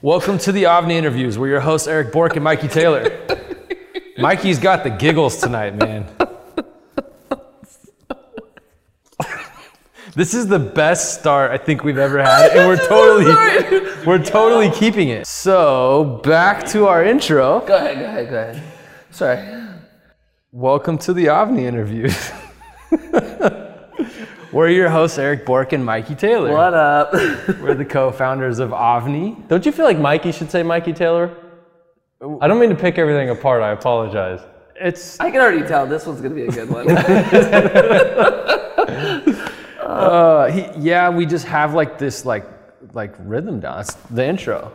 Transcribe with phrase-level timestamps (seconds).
[0.00, 1.38] Welcome to the AVNI interviews.
[1.38, 3.18] We're your hosts, Eric Bork and Mikey Taylor.
[4.18, 6.06] Mikey's got the giggles tonight, man.
[10.14, 14.70] This is the best start I think we've ever had, and we're totally, we're totally
[14.70, 15.26] keeping it.
[15.26, 17.58] So back to our intro.
[17.66, 18.62] Go ahead, go ahead, go ahead.
[19.10, 19.64] Sorry.
[20.52, 22.30] Welcome to the AVNI interviews.
[24.52, 26.52] we're your hosts, Eric Bork and Mikey Taylor.
[26.52, 27.12] What up?
[27.12, 29.46] We're the co-founders of AVNI.
[29.48, 31.36] Don't you feel like Mikey should say Mikey Taylor?
[32.40, 33.62] I don't mean to pick everything apart.
[33.62, 34.40] I apologize.
[34.80, 36.88] It's I can already tell this one's gonna be a good one.
[39.80, 42.46] uh, he, yeah, we just have like this like
[42.94, 43.78] like rhythm down.
[43.78, 44.72] That's the intro.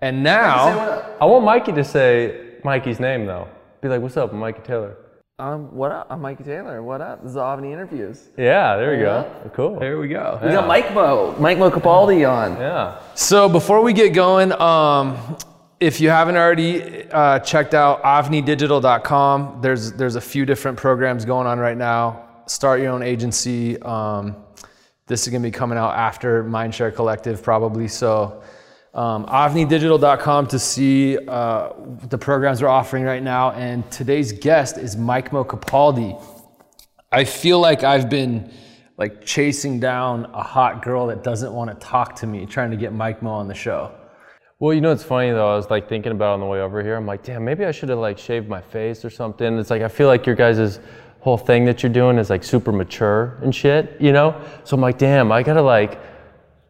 [0.00, 3.48] And now I want Mikey to say Mikey's name though.
[3.80, 4.96] Be like, "What's up, I'm Mikey Taylor?"
[5.36, 6.06] Um, what up?
[6.10, 6.80] I'm Mikey Taylor.
[6.80, 7.20] What up?
[7.20, 8.28] This is AVNI Interviews.
[8.38, 9.50] Yeah, there you go.
[9.52, 9.80] Cool.
[9.80, 10.38] here we go.
[10.40, 12.52] We got Mike Mo, Mike Mo Capaldi on.
[12.52, 13.00] Yeah.
[13.16, 15.36] So before we get going, um,
[15.80, 21.48] if you haven't already uh, checked out avnidigital.com, there's there's a few different programs going
[21.48, 22.28] on right now.
[22.46, 23.82] Start your own agency.
[23.82, 24.36] Um,
[25.08, 27.88] this is gonna be coming out after Mindshare Collective probably.
[27.88, 28.40] So
[28.94, 31.72] um, avnidigital.com to see uh,
[32.08, 33.50] the programs we're offering right now.
[33.52, 36.22] And today's guest is Mike Mo Capaldi.
[37.10, 38.52] I feel like I've been
[38.96, 42.76] like chasing down a hot girl that doesn't want to talk to me, trying to
[42.76, 43.92] get Mike Mo on the show.
[44.60, 45.52] Well, you know it's funny though?
[45.52, 46.94] I was like thinking about it on the way over here.
[46.94, 49.58] I'm like, damn, maybe I should have like shaved my face or something.
[49.58, 50.78] It's like I feel like your guys'
[51.18, 54.40] whole thing that you're doing is like super mature and shit, you know?
[54.62, 55.98] So I'm like, damn, I gotta like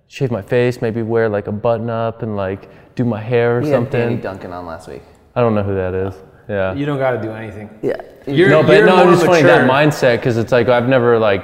[0.09, 3.61] shave my face, maybe wear like a button up and like do my hair or
[3.63, 4.21] We had Danny something.
[4.21, 5.03] Duncan on last week.
[5.35, 6.15] I don't know who that is.
[6.49, 6.75] Yeah.
[6.75, 7.71] You don't got to do anything.
[7.83, 7.97] Yeah.
[8.27, 10.89] You're- no, but you're no, more I'm just funny that mindset because it's like I've
[10.89, 11.43] never like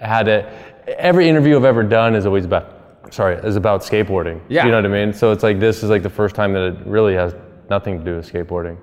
[0.00, 0.46] had it.
[0.98, 4.40] Every interview I've ever done is always about, sorry, is about skateboarding.
[4.48, 4.64] Yeah.
[4.64, 5.12] You know what I mean?
[5.12, 7.34] So it's like this is like the first time that it really has
[7.70, 8.76] nothing to do with skateboarding.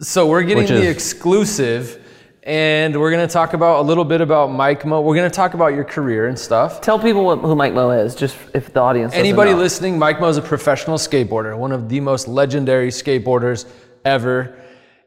[0.00, 2.04] So we're getting the is- exclusive,
[2.48, 5.02] and we're gonna talk about a little bit about Mike Mo.
[5.02, 6.80] We're gonna talk about your career and stuff.
[6.80, 9.12] Tell people what, who Mike Mo is, just if the audience.
[9.12, 9.58] Anybody know.
[9.58, 13.66] listening, Mike Mo is a professional skateboarder, one of the most legendary skateboarders
[14.06, 14.58] ever.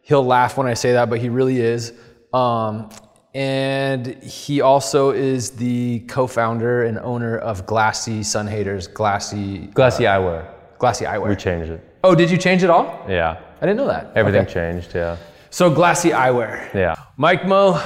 [0.04, 1.94] He'll laugh when I say that, but he really is.
[2.32, 2.92] Um,
[3.34, 10.48] and he also is the co-founder and owner of Glassy Sun Haters, Glassy Glassy eyewear.
[10.78, 11.30] Glassy Eyewear.
[11.30, 11.84] We changed it.
[12.04, 13.04] Oh, did you change it all?
[13.10, 13.40] Yeah.
[13.62, 14.12] I didn't know that.
[14.16, 14.54] Everything Okay.
[14.54, 14.94] changed.
[14.94, 15.18] Yeah.
[15.52, 16.74] So Glassy Eyewear.
[16.74, 16.96] Yeah.
[17.18, 17.82] Mike Mo,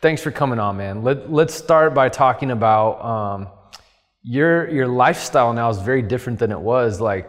[0.00, 1.02] thanks for coming on, man.
[1.02, 3.48] Let, let's start by talking about um,
[4.22, 7.00] your your lifestyle now is very different than it was.
[7.00, 7.28] Like,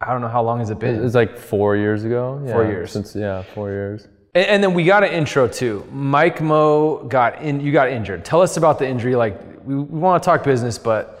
[0.00, 2.42] I don't know how long has it It been, was like four years ago.
[2.44, 2.92] Yeah, Four years.
[2.92, 4.08] Since yeah, four years.
[4.34, 5.86] and, and then we got an intro too.
[5.92, 7.60] Mike Mo got in.
[7.60, 8.24] You got injured.
[8.24, 9.16] Tell us about the injury.
[9.16, 11.20] Like, we, we want to talk business, but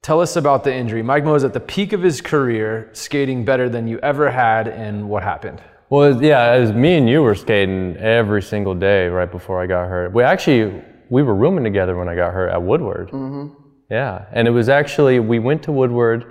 [0.00, 1.02] tell us about the injury.
[1.02, 4.68] Mike Mo is at the peak of his career, skating better than you ever had,
[4.68, 5.60] and what happened?
[5.88, 9.88] Well, yeah, was me and you were skating every single day right before I got
[9.88, 10.12] hurt.
[10.12, 13.10] We actually we were rooming together when I got hurt at Woodward.
[13.10, 13.54] Mm-hmm.
[13.90, 16.24] Yeah, and it was actually we went to Woodward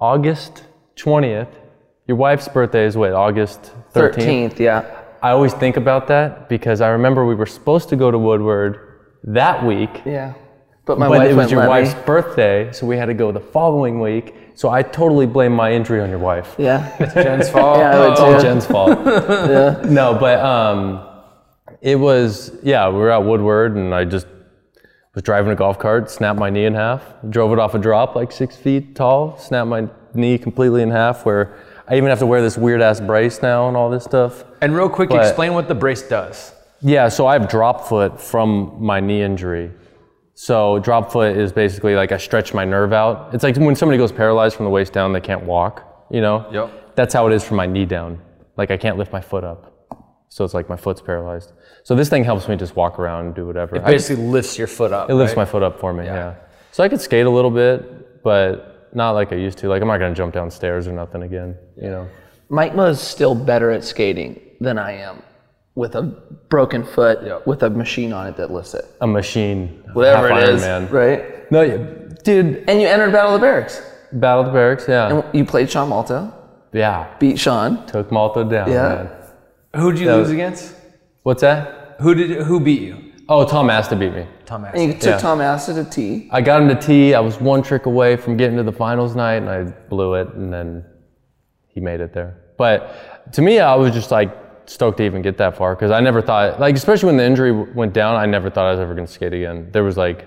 [0.00, 0.64] August
[0.96, 1.48] twentieth.
[2.08, 4.58] Your wife's birthday is what August thirteenth.
[4.58, 4.84] yeah.
[5.22, 8.78] I always think about that because I remember we were supposed to go to Woodward
[9.24, 10.34] that week, Yeah.
[10.86, 12.00] But my but wife it was your wife's me.
[12.06, 14.34] birthday, so we had to go the following week.
[14.58, 16.56] So I totally blame my injury on your wife.
[16.58, 16.92] Yeah.
[16.98, 17.78] It's Jen's fault.
[17.78, 18.40] Yeah, I It's all.
[18.40, 18.90] Jen's fault.
[19.88, 21.06] No, but um,
[21.80, 22.88] it was yeah.
[22.88, 24.26] We were at Woodward, and I just
[25.14, 28.16] was driving a golf cart, snapped my knee in half, drove it off a drop
[28.16, 31.24] like six feet tall, snapped my knee completely in half.
[31.24, 34.42] Where I even have to wear this weird ass brace now and all this stuff.
[34.60, 36.52] And real quick, But- explain what the brace does.
[36.80, 39.70] Yeah, so I have drop foot from my knee injury.
[40.40, 43.34] So drop foot is basically like I stretch my nerve out.
[43.34, 46.06] It's like when somebody goes paralyzed from the waist down, they can't walk.
[46.12, 46.46] You know.
[46.52, 46.94] Yep.
[46.94, 48.22] That's how it is from my knee down.
[48.56, 49.74] Like I can't lift my foot up.
[50.28, 51.54] So it's like my foot's paralyzed.
[51.82, 53.84] So this thing helps me just walk around and do whatever.
[53.84, 55.10] I- Basically, lifts your foot up.
[55.10, 55.42] it lifts right?
[55.42, 56.04] my foot up for me.
[56.04, 56.36] Yeah.
[56.70, 59.68] So I could skate a little bit, but not like I used to.
[59.68, 61.56] Like I'm not gonna jump downstairs or nothing again.
[61.76, 62.08] You know.
[62.48, 65.20] Mike Mo is still better at skating than I am
[65.78, 68.84] with a broken foot with a machine on it that lifts it.
[69.00, 69.80] A machine.
[69.92, 70.88] Whatever half it Iron is, Man.
[70.90, 71.52] right?
[71.52, 71.76] No, yeah,
[72.24, 72.64] dude.
[72.68, 73.80] And you entered Battle of the Berrics.
[74.12, 74.88] Battle of the Berrics.
[74.88, 75.08] Yeah.
[75.08, 76.34] And you played Sean Malto,
[76.72, 77.06] Yeah.
[77.20, 77.86] beat Sean.
[77.86, 78.88] Took Malto down, Yeah.
[78.88, 79.08] man.
[79.80, 80.74] Who did you That lose was- against?
[81.22, 81.96] What's that?
[82.00, 82.96] Who did who beat you?
[83.28, 84.26] Oh, Tom Asta beat me.
[84.46, 85.18] Tom And you took Yeah.
[85.18, 86.28] Tom Asta to T.
[86.32, 87.14] I got him to T.
[87.14, 90.28] I was one trick away from getting to the finals night, and I blew it,
[90.34, 90.84] and then
[91.68, 92.34] he made it there.
[92.56, 94.30] But to me, I was just like
[94.68, 97.52] stoked to even get that far because I never thought, like, especially when the injury
[97.52, 99.68] went down, I never thought I was ever going to skate again.
[99.72, 100.26] There was like,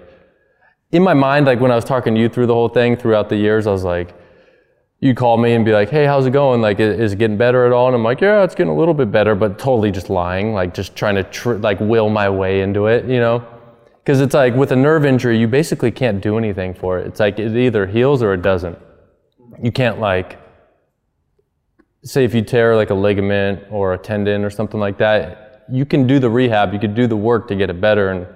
[0.92, 3.30] in my mind, like when I was talking to you through the whole thing throughout
[3.30, 4.14] the years, I was like,
[5.02, 6.62] you call me and be like, "Hey, how's it going?
[6.62, 8.94] Like, is it getting better at all?" And I'm like, "Yeah, it's getting a little
[8.94, 12.62] bit better," but totally just lying, like just trying to tr- like will my way
[12.62, 13.44] into it, you know?
[14.04, 17.08] Because it's like with a nerve injury, you basically can't do anything for it.
[17.08, 18.78] It's like it either heals or it doesn't.
[19.62, 20.38] You can't like
[22.04, 25.86] say if you tear like a ligament or a tendon or something like that, you
[25.86, 28.28] can do the rehab, you can do the work to get it better, and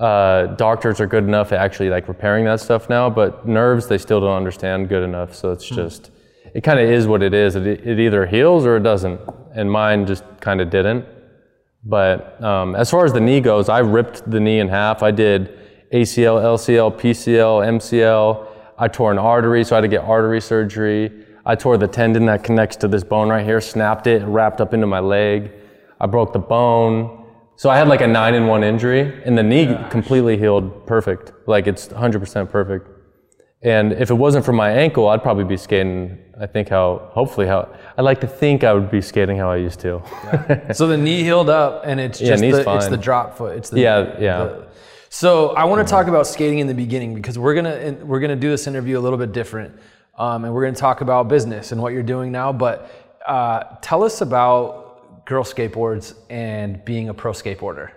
[0.00, 3.08] uh, doctors are good enough at actually like repairing that stuff now.
[3.08, 5.34] But nerves, they still don't understand good enough.
[5.34, 6.10] So it's just,
[6.54, 7.56] it kind of is what it is.
[7.56, 9.20] It, it either heals or it doesn't,
[9.54, 11.04] and mine just kind of didn't.
[11.84, 15.02] But um, as far as the knee goes, I ripped the knee in half.
[15.02, 15.58] I did
[15.92, 18.48] ACL, LCL, PCL, MCL.
[18.76, 21.17] I tore an artery, so I had to get artery surgery.
[21.48, 24.74] I tore the tendon that connects to this bone right here, snapped it, wrapped up
[24.74, 25.50] into my leg.
[25.98, 27.24] I broke the bone.
[27.56, 31.32] So I had like a nine in one injury, and the knee completely healed perfect.
[31.46, 32.86] Like it's 100% perfect.
[33.62, 36.18] And if it wasn't for my ankle, I'd probably be skating.
[36.38, 39.56] I think how, hopefully how, I like to think I would be skating how I
[39.56, 40.02] used to.
[40.74, 43.56] So the knee healed up, and it's just knee's the, it's the drop foot.
[43.56, 44.44] It's the Yeah, yeah.
[44.44, 44.68] the-
[45.10, 45.90] so I want to mm-hmm.
[45.90, 49.00] talk about skating in the beginning because we're gonna we're gonna do this interview a
[49.00, 49.74] little bit different,
[50.18, 52.52] um, and we're gonna talk about business and what you're doing now.
[52.52, 52.90] But
[53.26, 57.90] uh, tell us about girl skateboards and being a pro skateboarder.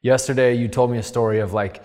[0.00, 1.82] Yesterday, you told me a story of like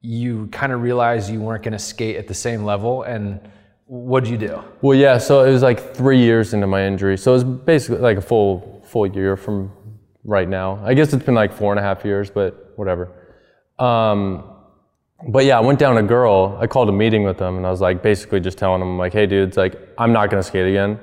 [0.00, 3.40] you kind of realized you weren't gonna skate at the same level, and
[3.86, 4.62] what'd you do?
[4.80, 5.18] Well, yeah.
[5.18, 7.18] So it was like three years into my injury.
[7.18, 9.70] So it was basically like a full full year from
[10.24, 10.82] right now.
[10.84, 13.10] I guess it's been like four and a half years, but whatever.
[13.78, 14.51] Um,
[15.28, 16.58] but yeah, I went down a girl.
[16.60, 19.12] I called a meeting with them, and I was like, basically just telling them, like,
[19.12, 20.98] hey, dudes, like, I'm not gonna skate again.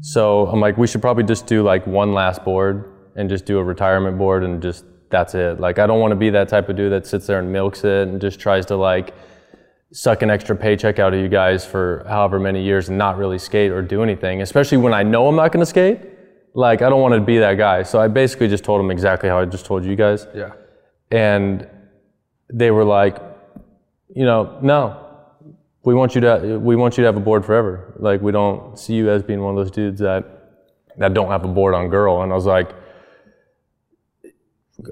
[0.00, 3.58] So I'm like, we should probably just do like one last board and just do
[3.58, 5.60] a retirement board and just that's it.
[5.60, 7.84] Like, I don't want to be that type of dude that sits there and milks
[7.84, 9.14] it and just tries to like
[9.92, 13.38] suck an extra paycheck out of you guys for however many years and not really
[13.38, 16.00] skate or do anything, especially when I know I'm not going to skate.
[16.54, 17.82] Like, I don't want to be that guy.
[17.82, 20.26] So I basically just told them exactly how I just told you guys.
[20.34, 20.52] Yeah.
[21.10, 21.68] And
[22.52, 23.18] they were like,
[24.20, 25.02] you know, no,
[25.82, 27.94] we want you to, we want you to have a board forever.
[27.98, 30.26] Like, we don't see you as being one of those dudes that,
[30.98, 32.20] that don't have a board on girl.
[32.20, 32.70] And I was like,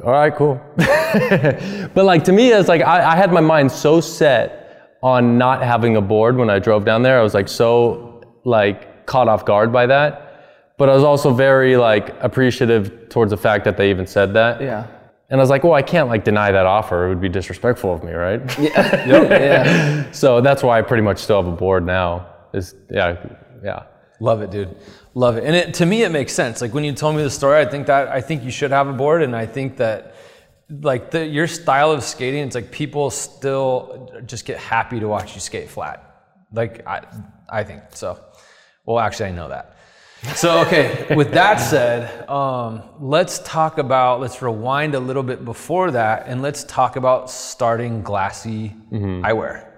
[0.02, 0.58] all right, cool.
[0.76, 5.62] but like to me, it's like I, I had my mind so set on not
[5.62, 7.20] having a board when I drove down there.
[7.20, 10.72] I was like so like caught off guard by that.
[10.78, 14.62] But I was also very like appreciative towards the fact that they even said that.
[14.62, 14.86] Yeah.
[15.30, 17.06] And I was like, well, I can't like deny that offer.
[17.06, 18.40] It would be disrespectful of me, right?
[18.58, 20.10] Yeah.
[20.12, 22.26] so that's why I pretty much still have a board now.
[22.54, 23.16] Is yeah,
[23.62, 23.82] yeah.
[24.20, 24.74] Love it, dude.
[25.14, 25.44] Love it.
[25.44, 26.60] And it, to me, it makes sense.
[26.60, 28.88] Like when you told me the story, I think that I think you should have
[28.88, 30.14] a board, and I think that
[30.70, 35.34] like the, your style of skating, it's like people still just get happy to watch
[35.34, 36.04] you skate flat.
[36.52, 37.04] Like I,
[37.48, 38.18] I think so.
[38.84, 39.76] Well, actually, I know that.
[40.34, 41.14] So okay.
[41.14, 44.20] with that said, um, let's talk about.
[44.20, 49.68] Let's rewind a little bit before that, and let's talk about starting Glassy Eyewear.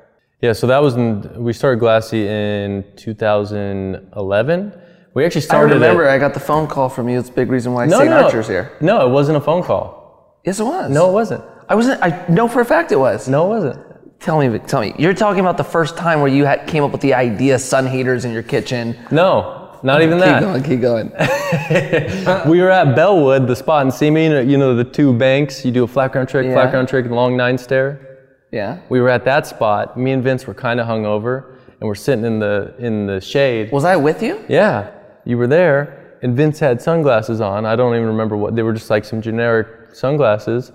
[0.41, 4.73] Yeah, so that was in, we started Glassy in 2011.
[5.13, 5.73] We actually started.
[5.73, 7.19] I remember It, I got the phone call from you.
[7.19, 8.11] It's a big reason why no, St.
[8.11, 8.73] no, Archer's here.
[8.81, 10.41] No, it wasn't a phone call.
[10.45, 10.91] Yes, it was.
[10.91, 11.45] No, it wasn't.
[11.69, 12.03] I wasn't.
[12.03, 13.29] I know for a fact it was.
[13.29, 14.21] No, it wasn't.
[14.21, 14.95] Tell me, tell me.
[14.99, 17.87] You're talking about the first time where you had, came up with the idea Sun
[17.87, 18.99] Haters in your kitchen.
[19.11, 20.65] No, not even Keep that.
[20.65, 21.09] Keep going.
[21.11, 22.49] Keep going.
[22.51, 25.65] We were at Bellwood, the spot in know- you know the two banks.
[25.65, 26.55] You do a flat ground trick, Yeah.
[26.55, 28.07] flat ground trick, and long nine stair.
[28.53, 28.79] Yeah.
[28.89, 29.97] We were at that spot.
[29.97, 33.71] Me and Vince were kind of hungover, and we're sitting in the in the shade.
[33.73, 34.45] Was I with you?
[34.49, 34.91] Yeah,
[35.25, 37.65] you were there, and Vince had sunglasses on.
[37.67, 40.73] I don't even remember what they were, just like some generic sunglasses.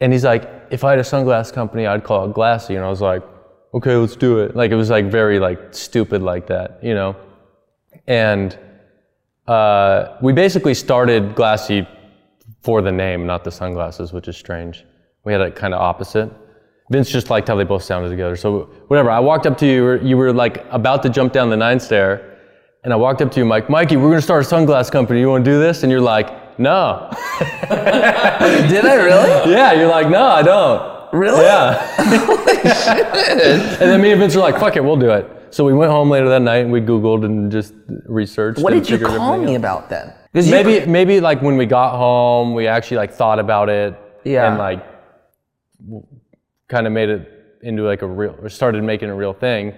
[0.00, 2.74] And he's like, if I had a sunglass company, I'd call it Glassy.
[2.74, 3.22] And I was like,
[3.72, 4.56] okay, let's do it.
[4.56, 7.14] Like it was like very like stupid like that, you know.
[8.06, 8.58] And
[9.46, 11.86] uh, we basically started Glassy
[12.62, 14.84] for the name, not the sunglasses, which is strange.
[15.24, 16.30] We had it kind of opposite.
[16.90, 18.36] Vince just liked how they both sounded together.
[18.36, 19.10] So whatever.
[19.10, 19.72] I walked up to you.
[19.72, 22.38] You were, you were like about to jump down the nine stair,
[22.84, 23.70] and I walked up to you, Mike.
[23.70, 25.20] Mikey, we're gonna start a sunglass company.
[25.20, 25.82] You want to do this?
[25.82, 27.08] And you're like, no.
[27.40, 29.52] Did I really?
[29.52, 29.72] yeah.
[29.72, 31.14] You're like, no, I don't.
[31.14, 31.42] Really?
[31.42, 31.96] Yeah.
[33.80, 35.28] and then me and Vince were like, fuck it, we'll do it.
[35.52, 37.74] So we went home later that night and we Googled and just
[38.06, 38.60] researched.
[38.60, 39.56] What and did you figured call me out.
[39.58, 40.12] about then?
[40.34, 43.94] 'Cause you- Maybe maybe like when we got home, we actually like thought about it
[44.24, 44.48] Yeah.
[44.48, 44.80] and like
[46.68, 47.28] kind of made it
[47.62, 49.74] into like a real or started making a real thing.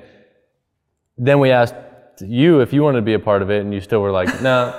[1.18, 1.74] Then we asked
[2.20, 4.28] you if you wanted to be a part of it, and you still were like,
[4.48, 4.72] no.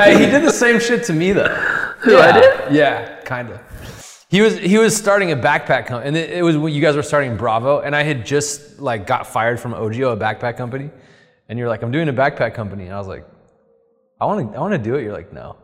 [0.00, 1.54] Hey, he did the same shit to me though.
[2.00, 2.72] Who, I did?
[2.72, 3.60] Yeah, kind of.
[4.30, 6.96] He was he was starting a backpack company, and it, it was when you guys
[6.96, 10.90] were starting Bravo, and I had just like got fired from Ogio, a backpack company,
[11.48, 13.24] and you're like, I'm doing a backpack company, and I was like,
[14.20, 15.02] I want to I want to do it.
[15.02, 15.56] You're like, no.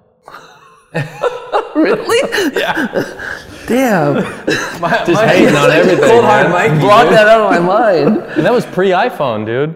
[1.74, 2.20] really?
[2.54, 3.30] Yeah.
[3.66, 4.14] Damn.
[4.80, 6.04] My, Just hating on everything.
[6.08, 6.70] Cold hard man.
[6.70, 8.18] Mike brought that out of my mind.
[8.36, 9.74] And that was pre-iPhone, dude.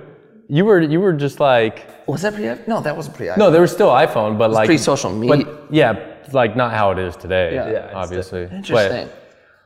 [0.48, 2.44] You were you were just like Was that pre?
[2.66, 3.36] No, that wasn't pre iPhone.
[3.38, 5.44] no, there was still iPhone, but like pre-social media.
[5.44, 7.54] But yeah, like not how it is today.
[7.54, 7.70] Yeah.
[7.70, 8.46] Yeah, it's obviously.
[8.46, 9.08] But, Interesting.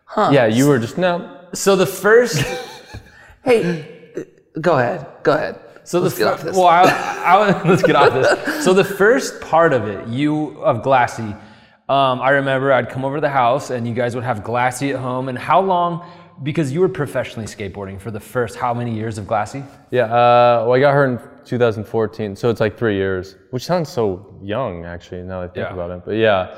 [0.05, 0.31] Huh.
[0.33, 1.39] yeah, you were just no.
[1.55, 2.43] So the first,
[3.45, 4.21] Hey, uh,
[4.61, 5.07] go ahead.
[5.23, 5.59] Go ahead.
[5.85, 6.57] so the Let's get fir- off this.
[6.57, 8.65] well, I, I, let's get off this.
[8.65, 11.23] So the first part of it, you of Glassy,
[11.89, 14.91] um, I remember I'd come over to the house, and you guys would have Glassy
[14.93, 15.29] at home.
[15.29, 16.05] And how long?
[16.43, 19.63] Because you were professionally skateboarding for the first how many years of Glassy?
[19.91, 23.89] Yeah, uh, well, I got hurt in 2014, so it's like three years, which sounds
[23.89, 25.73] so young, actually, now that I think Yeah.
[25.75, 26.03] about it.
[26.05, 26.49] But yeah,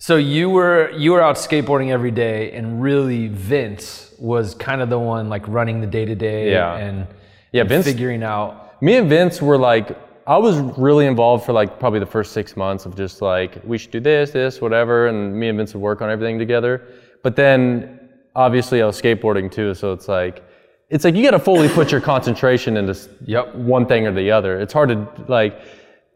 [0.00, 4.88] So you were you were out skateboarding every day, and really Vince was kind of
[4.90, 6.76] the one like running the day to day Yeah.
[6.76, 7.06] and
[7.50, 8.80] Yeah, Vince- figuring out.
[8.80, 12.56] me and Vince were like, I was really involved for like probably the first six
[12.56, 15.08] months of just like, we should do this, this, whatever.
[15.08, 16.82] And me and Vince would work on everything together.
[17.24, 17.97] But then
[18.44, 19.74] obviously I was skateboarding too.
[19.74, 20.44] So it's like,
[20.90, 22.94] it's like you got to fully put your concentration into
[23.26, 23.54] Yep.
[23.56, 24.58] one thing or the other.
[24.60, 25.60] It's hard to like,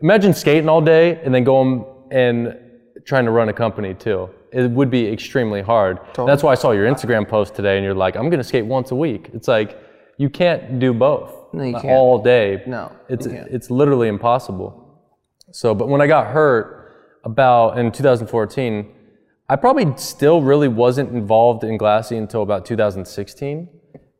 [0.00, 2.56] imagine skating all day and then going and
[3.04, 4.30] trying to run a company too.
[4.52, 5.98] It would be extremely hard.
[6.14, 8.66] That's why I saw your Instagram post today and you're like, I'm going to skate
[8.66, 9.30] once a week.
[9.34, 9.78] It's like,
[10.18, 11.86] you can't do both No, you can't.
[11.86, 12.62] all day.
[12.66, 13.48] No, it's you can't.
[13.50, 14.70] it's literally impossible.
[15.50, 16.64] So, but when I got hurt
[17.24, 18.92] about in 2014,
[19.52, 23.68] I probably still really wasn't involved in Glassy until about 2016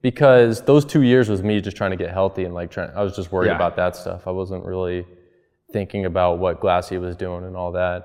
[0.03, 2.91] because those two years was me just trying to get healthy and like trying.
[2.95, 3.57] I was just worried Yeah.
[3.57, 4.27] about that stuff.
[4.27, 5.07] I wasn't really
[5.73, 8.01] thinking about what Glassy was doing and all that.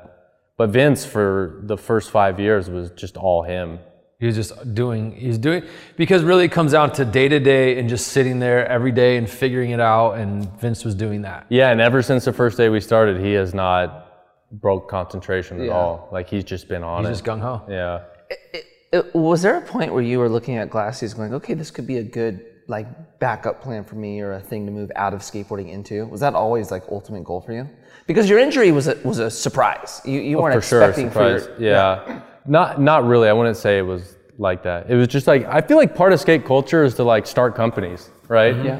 [0.55, 3.79] But Vince for the first five years was just all him.
[4.21, 5.63] He was just doing, he's doing,
[5.97, 9.17] because really it comes down to day to day and just sitting there every day
[9.17, 10.13] and figuring it out.
[10.13, 11.45] And Vince was doing that.
[11.49, 14.06] Yeah, and ever since the first day we started, he has not
[14.51, 15.73] broke concentration at Yeah.
[15.73, 16.09] all.
[16.11, 17.11] Like he's just been on He's it.
[17.13, 17.61] just gung ho.
[17.67, 18.01] yeah.
[18.29, 21.85] It- was there a point where you were looking at Glassies going, okay, this could
[21.85, 25.19] be a good like backup plan for me or a thing to move out of
[25.21, 26.05] skateboarding into?
[26.07, 27.67] Was that always like ultimate goal for you?
[28.07, 30.01] Because your injury was a, was a surprise.
[30.05, 31.45] You, you oh, weren't Oh, for sure, expecting surprise.
[31.47, 32.21] for your, yeah.
[32.45, 33.27] Not not really.
[33.27, 34.89] I wouldn't say it was like that.
[34.89, 37.55] It was just like I feel like part of skate culture is to like start
[37.55, 38.55] companies, right?
[38.55, 38.65] Mm-hmm.
[38.67, 38.79] Yeah.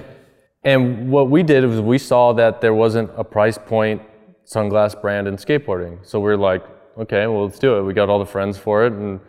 [0.63, 4.01] And what we did was we saw that there wasn't a price point
[4.48, 5.98] sunglass brand in skateboarding.
[6.06, 6.63] So we are like,
[6.98, 7.84] okay, well let's do it.
[7.84, 9.20] We got all the friends for it and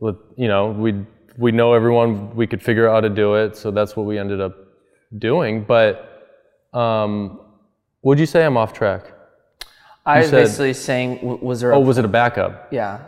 [0.00, 1.06] let- you know, we
[1.38, 3.56] we know everyone, we could figure out how to do it.
[3.56, 4.54] So that's what we ended up
[5.18, 5.64] doing.
[5.64, 5.92] But
[6.74, 7.40] um
[8.02, 9.04] would you say I'm off track?
[10.04, 12.68] I was said- basically saying, was there a, Oh, was it a backup?
[12.72, 13.00] yeah.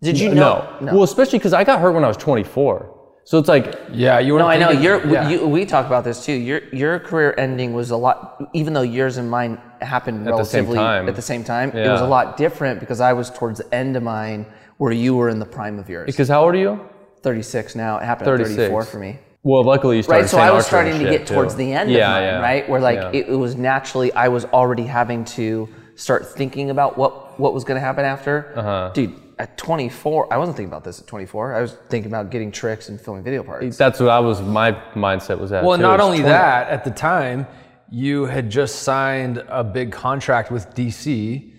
[0.00, 0.76] Did you know?
[0.80, 0.92] No.
[0.94, 2.94] Well, especially because I got hurt when I was 24.
[3.28, 4.38] So it's like, Yeah, you were.
[4.38, 4.68] No, I know.
[4.68, 5.28] thinking- Your yeah.
[5.28, 6.32] you, we talk about this too.
[6.32, 10.64] Your your career ending was a lot, even though yours and mine happened the same
[10.64, 11.08] relatively time.
[11.10, 11.68] at the same time.
[11.76, 14.46] It was a lot different because I was towards the end of mine,
[14.78, 16.06] where you were in the prime of yours.
[16.06, 16.80] because how old are you?
[17.22, 17.98] 36 now.
[17.98, 18.52] It happened 36.
[18.52, 19.18] at 34 for me.
[19.42, 21.98] Well, luckily you started Right, so I was starting to get towards the end yeah,
[22.08, 22.40] of mine, yeah.
[22.40, 22.68] right?
[22.70, 23.10] Where like Yeah.
[23.18, 27.64] it, it was naturally, I was already having to start thinking about what what was
[27.64, 28.34] going to happen after.
[28.56, 28.90] Uh-huh.
[28.94, 31.54] Dude, at 24, I wasn't thinking about this at 24.
[31.54, 33.76] I was thinking about getting tricks and filming video parts.
[33.76, 34.40] That's what I was.
[34.42, 35.62] My mindset was at.
[35.64, 35.82] Well, too.
[35.82, 37.46] not only 20 that, at the time,
[37.90, 41.52] you had just signed a big contract with DC.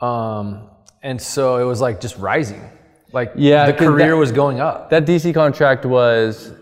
[0.00, 0.68] Um,
[1.02, 2.70] and so it was like just rising.
[3.12, 4.90] Like Yeah, the career that- was going up.
[4.90, 6.52] That DC contract was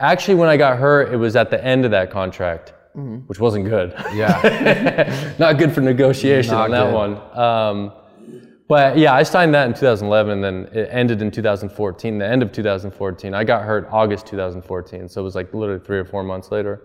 [0.00, 1.12] actually when I got hurt.
[1.12, 2.72] It was at the end of that contract,
[3.26, 3.94] which wasn't good.
[4.12, 5.34] Yeah.
[5.38, 6.94] not good for negotiation Not on that good.
[6.94, 7.38] one.
[7.38, 7.92] Um,
[8.68, 12.18] but yeah, I signed that in 2011, and then it ended in 2014.
[12.18, 15.98] The end of 2014, I got hurt August 2014, so it was like literally three
[15.98, 16.80] or four months later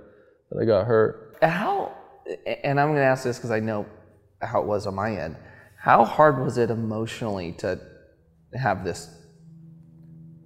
[0.51, 1.37] that I got hurt.
[1.41, 1.95] How,
[2.63, 3.85] and I'm going to ask this because I know
[4.41, 5.37] how it was on my end.
[5.77, 7.79] How hard was it emotionally to
[8.53, 9.09] have this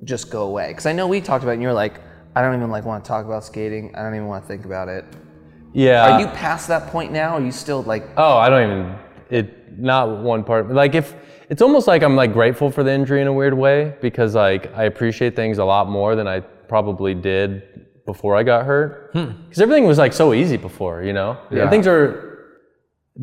[0.03, 0.67] just go away?
[0.67, 1.99] Because I know we talked about it and you're like,
[2.35, 3.95] I don't even like want to talk about skating.
[3.95, 5.05] I don't even want to think about it.
[5.73, 6.15] Yeah.
[6.15, 7.35] Are you past that point now?
[7.35, 8.95] Are you still like, Oh, I don't even.
[9.31, 10.71] It not one part.
[10.71, 11.15] Like if
[11.49, 14.73] it's almost like I'm like grateful for the injury in a weird way because like
[14.75, 19.13] I appreciate things a lot more than I probably did before I got hurt.
[19.13, 21.37] Because everything was like so easy before, you know.
[21.51, 21.69] Yeah.
[21.69, 22.29] Things are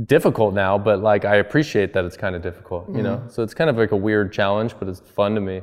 [0.07, 3.23] difficult now, but like I appreciate that it's kind of difficult, you know.
[3.29, 5.63] So it's kind of like a weird challenge, but it's fun to me.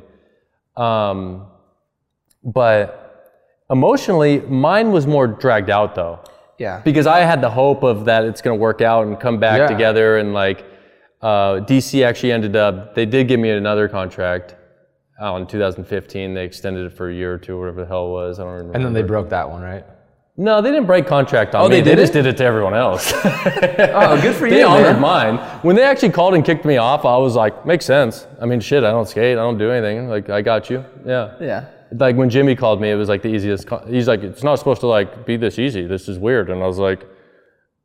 [0.76, 1.46] Um,
[2.44, 3.04] but
[3.70, 6.20] emotionally, mine was more dragged out though
[6.58, 6.80] yeah.
[6.84, 9.58] because I had the hope of that it's going to work out and come back
[9.58, 9.66] Yeah.
[9.68, 10.64] together and like
[11.22, 14.54] uh, DC actually ended up they did give me another contract
[15.20, 18.10] oh, in 2015 they extended it for a year or two, whatever the hell it
[18.10, 18.38] was.
[18.38, 18.74] I don't remember.
[18.74, 19.84] And then they broke that one, right?
[20.40, 21.80] no, they didn't break contract on Oh, me.
[21.80, 22.26] they They just didn't?
[22.26, 23.12] did it to everyone else.
[24.00, 24.54] Oh, good for you.
[24.54, 25.34] they honored man.
[25.36, 25.36] mine.
[25.62, 28.28] When they actually called and kicked me off, I was like, makes sense.
[28.40, 30.08] I mean, shit, I don't skate, I don't do anything.
[30.08, 30.84] Like, I got you.
[31.04, 31.34] Yeah.
[31.40, 31.64] Yeah.
[31.90, 33.66] Like when Jimmy called me, it was like the easiest.
[33.66, 35.86] co- He's like, it's not supposed to like be this easy.
[35.88, 36.50] This is weird.
[36.50, 37.04] And I was like,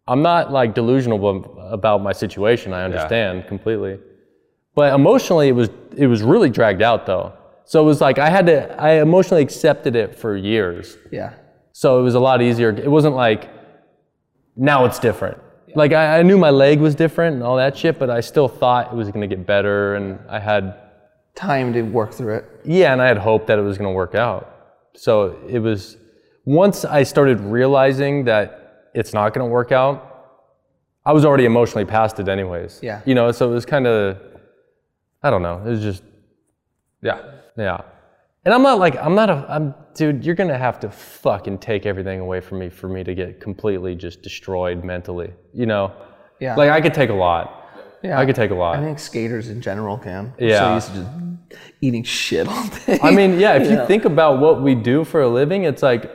[0.07, 2.73] I'm not like delusional about my situation.
[2.73, 3.99] I understand completely.
[4.75, 7.33] But emotionally, it was it was really dragged out though.
[7.65, 8.81] So it was like I had to.
[8.81, 10.97] I emotionally accepted it for years.
[11.11, 11.33] Yeah.
[11.71, 12.69] So it was a lot easier.
[12.69, 13.49] It wasn't like
[14.55, 15.37] now it's different.
[15.75, 18.47] Like I, I knew my leg was different and all that shit, but I still
[18.47, 20.75] thought it was gonna get better, and I had
[21.35, 22.45] Time to work through it.
[22.63, 24.55] yeah, and I had hope that it was going to work out.
[24.95, 25.97] So it was
[26.45, 28.62] once I started realizing that
[28.93, 30.09] it's not going to work out,
[31.05, 32.79] I was already emotionally past it anyways.
[32.81, 33.01] Yeah.
[33.05, 34.17] You know, so it was kind of
[35.21, 36.03] I don't know, it was just
[37.01, 37.19] Yeah.
[37.57, 37.81] yeah.
[38.45, 41.59] And I'm not like I'm not a I'm dude, you're going to have to fucking
[41.59, 45.91] take everything away from me for me to get completely just destroyed mentally, you know?
[46.39, 46.55] Yeah.
[46.55, 47.69] Like I could take a lot.
[48.01, 48.19] yeah.
[48.19, 48.77] I could take a lot.
[48.79, 50.33] I think skaters in general can.
[50.39, 50.59] Yeah.
[50.59, 50.93] So used to
[51.51, 52.99] just eating shit all day.
[53.01, 53.81] I mean, yeah, if Yeah.
[53.81, 56.09] you think about what we do for a living, it's like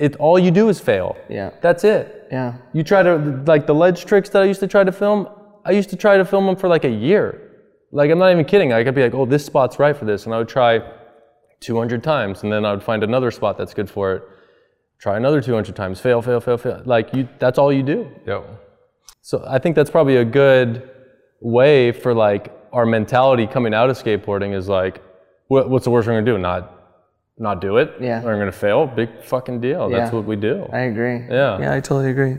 [0.00, 1.16] it all you do is fail.
[1.28, 1.50] Yeah.
[1.60, 2.26] That's it.
[2.32, 2.54] yeah.
[2.72, 3.16] You try to
[3.46, 5.28] like the ledge tricks that I used to try to film,
[5.64, 7.24] I used to try to film them for like a year.
[7.92, 8.72] Like I'm not even kidding.
[8.72, 10.80] I could be like, "Oh, this spot's right for this." And I would try
[11.60, 14.22] 200 times and then I would find another spot that's good for it.
[14.98, 16.82] Try another 200 times, fail, fail, fail, fail.
[16.84, 18.08] Like you that's all you do.
[18.26, 18.44] Yo.
[19.22, 20.88] So I think that's probably a good
[21.40, 25.02] way for like our mentality coming out of skateboarding is like,
[25.48, 26.38] what, what's the worst we're gonna do?
[26.38, 26.79] Not,
[27.40, 27.94] not do it.
[28.00, 28.22] Yeah.
[28.22, 28.86] We're gonna fail.
[28.86, 29.88] Big fucking deal.
[29.88, 30.16] That's Yeah.
[30.16, 30.68] what we do.
[30.72, 31.18] I agree.
[31.28, 31.58] Yeah.
[31.58, 32.36] Yeah, I totally agree.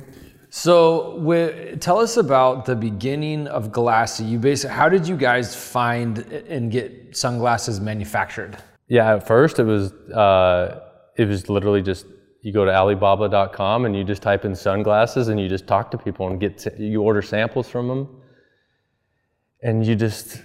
[0.50, 4.24] So, wi- tell us about the beginning of Glassy.
[4.26, 8.58] You basically, how did you guys find and get sunglasses manufactured?
[8.88, 9.16] Yeah.
[9.16, 10.82] At first, it was, uh,
[11.18, 12.06] it was literally just
[12.44, 15.98] you go to Alibaba.com and you just type in sunglasses and you just talk to
[15.98, 18.08] people and get sa- you order samples from them,
[19.64, 20.42] and you just.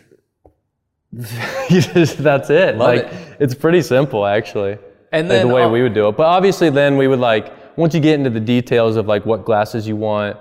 [1.69, 2.77] just that's it.
[2.77, 3.37] Love like it.
[3.41, 4.79] it's pretty simple actually.
[5.13, 6.17] And then the way uh, we would do it.
[6.17, 9.45] But obviously, then we would like once you get into the details of like what
[9.45, 10.37] glasses you want,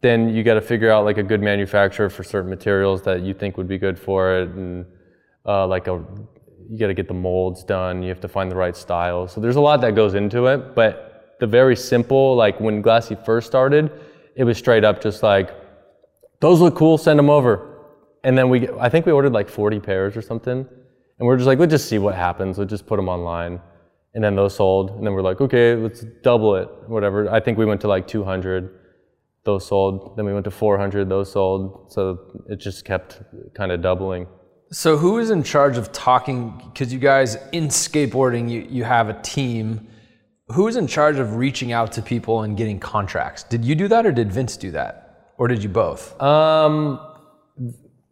[0.00, 3.34] then you got to figure out like a good manufacturer for certain materials that you
[3.34, 4.84] think would be good for it, and
[5.46, 6.04] uh, like a
[6.70, 8.02] you got to get the molds done.
[8.02, 9.28] You have to find the right style.
[9.28, 10.74] So there's a lot that goes into it.
[10.74, 13.90] But the very simple, like when Glassy first started,
[14.36, 15.50] it was straight up just like
[16.40, 17.71] those look cool, send them over.
[18.24, 20.66] And then we, I think we ordered like 40 pairs or something.
[21.18, 22.58] And we're just like, let's just see what happens.
[22.58, 23.60] Let's just put them online.
[24.14, 24.90] And then those sold.
[24.90, 27.30] And then we're like, okay, let's double it, whatever.
[27.30, 28.78] I think we went to like 200.
[29.44, 30.16] Those sold.
[30.16, 31.08] Then we went to 400.
[31.08, 31.92] Those sold.
[31.92, 33.22] So it just kept
[33.54, 34.26] kind of doubling.
[34.70, 36.58] So, who is in charge of talking?
[36.72, 39.86] Because you guys in skateboarding, you, you have a team.
[40.48, 43.42] Who is in charge of reaching out to people and getting contracts?
[43.42, 45.34] Did you do that or did Vince do that?
[45.36, 46.20] Or did you both?
[46.22, 46.98] Um,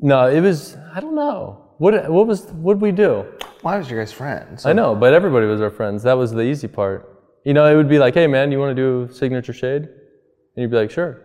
[0.00, 1.66] no, it was, I don't know.
[1.78, 3.26] What, what was, what did we do?
[3.62, 4.66] Why was your guys friends?
[4.66, 6.02] I know, but everybody was our friends.
[6.02, 7.06] That was the easy part.
[7.44, 9.82] You know, it would be like, hey man, you want to do signature shade?
[9.82, 11.22] And you'd be like, sure.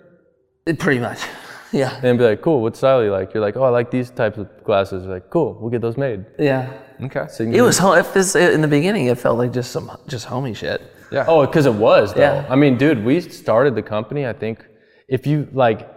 [0.65, 1.19] It- pretty much.
[1.71, 1.93] Yeah.
[1.95, 3.33] And they'd be like, cool, what style you like?
[3.33, 5.03] You're like, oh, I like these types of glasses.
[5.03, 6.23] You're like, cool, we'll get those made.
[6.39, 6.71] Yeah.
[7.01, 7.25] Okay.
[7.39, 9.07] It was ho- if this in the beginning.
[9.07, 10.79] It felt like just some just homie shit.
[11.11, 11.25] Yeah.
[11.27, 12.21] Oh, because it was though.
[12.21, 12.45] Yeah.
[12.49, 14.25] I mean, dude, we started the company.
[14.25, 14.63] I think
[15.09, 15.89] if you like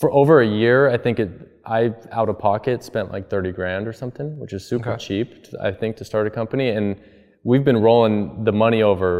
[0.00, 1.30] for over a year, I think it.
[1.66, 5.46] I out of pocket spent like thirty grand or something, which is super cheap.
[5.60, 6.98] I think to start a company, and
[7.44, 9.10] we've been rolling the money over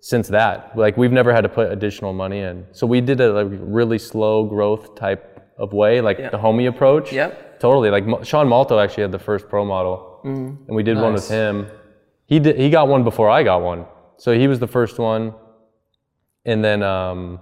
[0.00, 0.76] since that.
[0.76, 2.66] Like we've never had to put additional money in.
[2.72, 7.12] So we did a like, really slow growth type of way, like the homie approach.
[7.12, 7.60] Yep.
[7.60, 7.90] Totally.
[7.90, 10.20] Like Sean Malto actually had the first pro model,
[10.66, 11.68] and we did one with him.
[12.26, 12.58] He did.
[12.58, 15.34] He got one before I got one, so he was the first one.
[16.44, 17.38] And then um,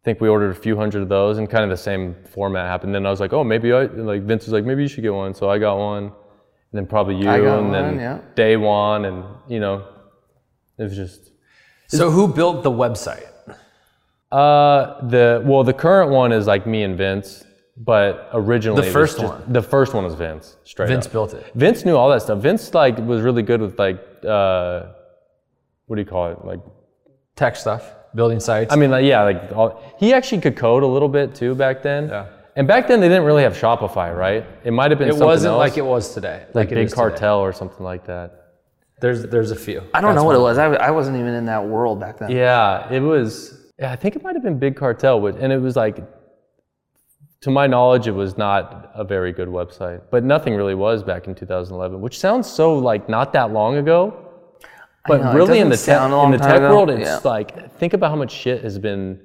[0.00, 2.66] I think we ordered a few hundred of those, and kind of the same format
[2.66, 2.94] happened.
[2.94, 5.12] Then I was like, oh, maybe I like Vince was like, maybe you should get
[5.12, 5.34] one.
[5.34, 6.12] So I got one, and
[6.72, 8.18] then probably you, I got and then yeah.
[8.34, 9.84] day one, and you know,
[10.78, 11.30] it was just
[11.88, 13.26] So, who built the website?
[14.32, 17.44] uh, the well, the current one is like me and Vince,
[17.76, 19.52] but originally The first just- one?
[19.52, 20.56] the first one was Vince.
[20.64, 21.12] Straight Vince up.
[21.12, 21.44] built it.
[21.54, 22.38] Vince knew all that stuff.
[22.38, 24.84] Vince like was really good with like uh,
[25.86, 26.44] what do you call it?
[26.44, 26.60] Like
[27.36, 27.82] Tech stuff,
[28.14, 28.72] building sites.
[28.72, 31.82] I mean, like, yeah, like all, he actually could code a little bit too back
[31.82, 32.08] then.
[32.08, 32.26] Yeah.
[32.56, 34.44] And back then they didn't really have Shopify, right?
[34.64, 36.46] It might have been it something wasn't else, like it was today.
[36.52, 37.00] like it Big is today.
[37.00, 38.36] Cartel or something like that.
[39.00, 39.82] There's there's a few.
[39.94, 40.58] I don't That's know what it was.
[40.58, 42.30] I, I wasn't even in that world back then.
[42.30, 43.70] Yeah, it was.
[43.78, 46.04] Yeah, I think it might have been Big Cartel, but and it was like
[47.42, 50.02] to my knowledge, it was not a very good website.
[50.10, 54.26] But nothing really was back in 2011, which sounds so like not that long ago.
[55.06, 56.70] But know, really, in the doesn't tech, in the tech ago.
[56.70, 57.20] world, it's Yeah.
[57.24, 59.20] like think about how much shit has been.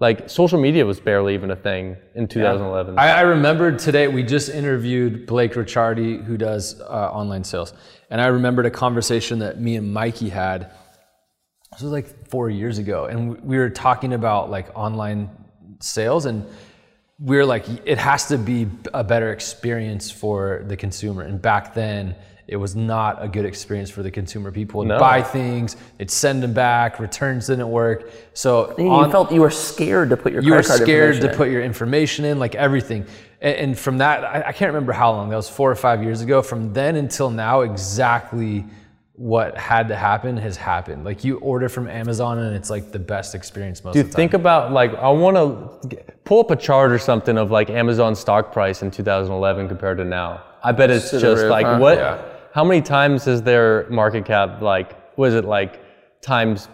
[0.00, 2.96] Like social media was barely even a thing in 2011.
[3.00, 7.72] I, I remembered today we just interviewed Blake Ricciardi, who does uh, online sales,
[8.08, 10.70] and I remembered a conversation that me and Mikey had.
[11.72, 15.30] This was like four years ago, and we- we were talking about like online
[15.80, 16.46] sales, and
[17.20, 21.22] we were like, it has to be a better experience for the consumer.
[21.22, 22.14] And back then,
[22.48, 24.50] it was not a good experience for the consumer.
[24.50, 24.98] People would No.
[24.98, 28.10] buy things, they'd send them back, returns didn't work.
[28.32, 31.26] So You on- felt you were scared to put your you were card scared to
[31.26, 31.36] information in.
[31.36, 33.04] put your information in, like everything.
[33.42, 35.28] And, and from that, I, I can't remember how long.
[35.28, 36.40] That was four or five years ago.
[36.42, 38.64] From then until now, exactly
[39.14, 41.04] what had to happen has happened.
[41.04, 44.12] Like you order from Amazon, and it's like the best experience most Dude, of the
[44.14, 44.16] time.
[44.16, 48.14] think about like I want to pull up a chart or something of like Amazon
[48.14, 50.44] stock price in 2011 compared to now.
[50.62, 51.98] I bet it's the just like what?
[51.98, 52.18] Yeah.
[52.58, 55.16] How many times is their market cap like?
[55.16, 55.80] Was it like
[56.20, 56.66] times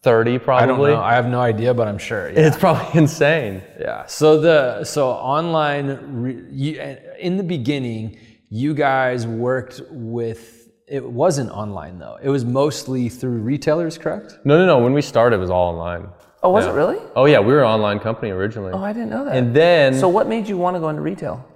[0.00, 0.64] 30 probably?
[0.64, 1.02] I don't know.
[1.02, 2.30] I have no idea, but I'm sure.
[2.30, 2.46] Yeah.
[2.46, 3.60] It's probably insane.
[3.78, 4.06] Yeah.
[4.06, 6.80] So the so online re, you,
[7.18, 8.16] in the beginning,
[8.48, 10.70] you guys worked with.
[10.88, 12.16] It wasn't online though.
[12.22, 14.38] It was mostly through retailers, correct?
[14.44, 14.78] No, no, no.
[14.82, 16.08] When we started, it was all online.
[16.42, 16.96] Oh, was it really?
[17.14, 18.72] Oh yeah, we were an online company originally.
[18.72, 19.36] Oh, I didn't know that.
[19.36, 21.46] and then so what made you want to go into retail?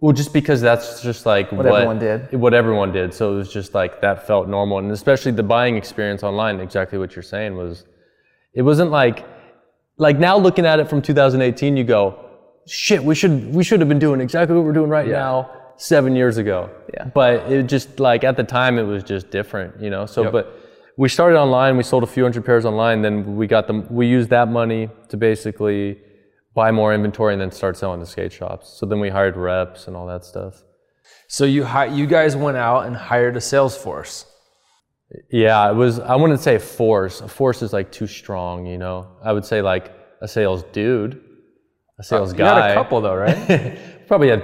[0.00, 2.32] Well, just because that's just like what, everyone did.
[2.32, 3.12] What everyone did.
[3.12, 6.60] So it was just like that felt normal, and especially the buying experience online.
[6.60, 7.84] Exactly what you're saying was,
[8.54, 9.26] it wasn't like,
[9.96, 12.16] like now looking at it from 2018, you go,
[12.68, 16.14] shit, we should we should have been doing exactly what we're doing right now seven
[16.14, 16.70] years ago.
[16.94, 17.06] Yeah.
[17.06, 20.06] But it just like at the time it was just different, you know.
[20.06, 20.32] So Yep.
[20.32, 20.54] but.
[21.00, 21.76] We started online.
[21.76, 23.02] We sold a few hundred pairs online.
[23.02, 23.86] Then we got them.
[23.88, 25.96] We used that money to basically
[26.60, 28.64] buy more inventory and then start selling to skate shops.
[28.78, 30.54] So then we hired reps and all that stuff.
[31.36, 34.14] So you hi- you guys went out and hired a sales force.
[35.30, 35.92] Yeah, it was.
[36.12, 37.20] I wouldn't say force.
[37.28, 38.96] A force is like too strong, you know.
[39.28, 39.84] I would say like
[40.20, 41.12] a sales dude,
[41.98, 42.60] a sales You guy.
[42.60, 43.78] had a couple though, right?
[44.08, 44.42] Probably had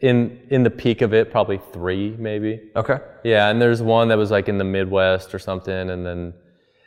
[0.00, 0.16] in
[0.50, 2.52] in the peak of it, probably three maybe.
[2.80, 2.98] okay.
[3.32, 6.20] Yeah, and there's one that was like in the Midwest or something, and then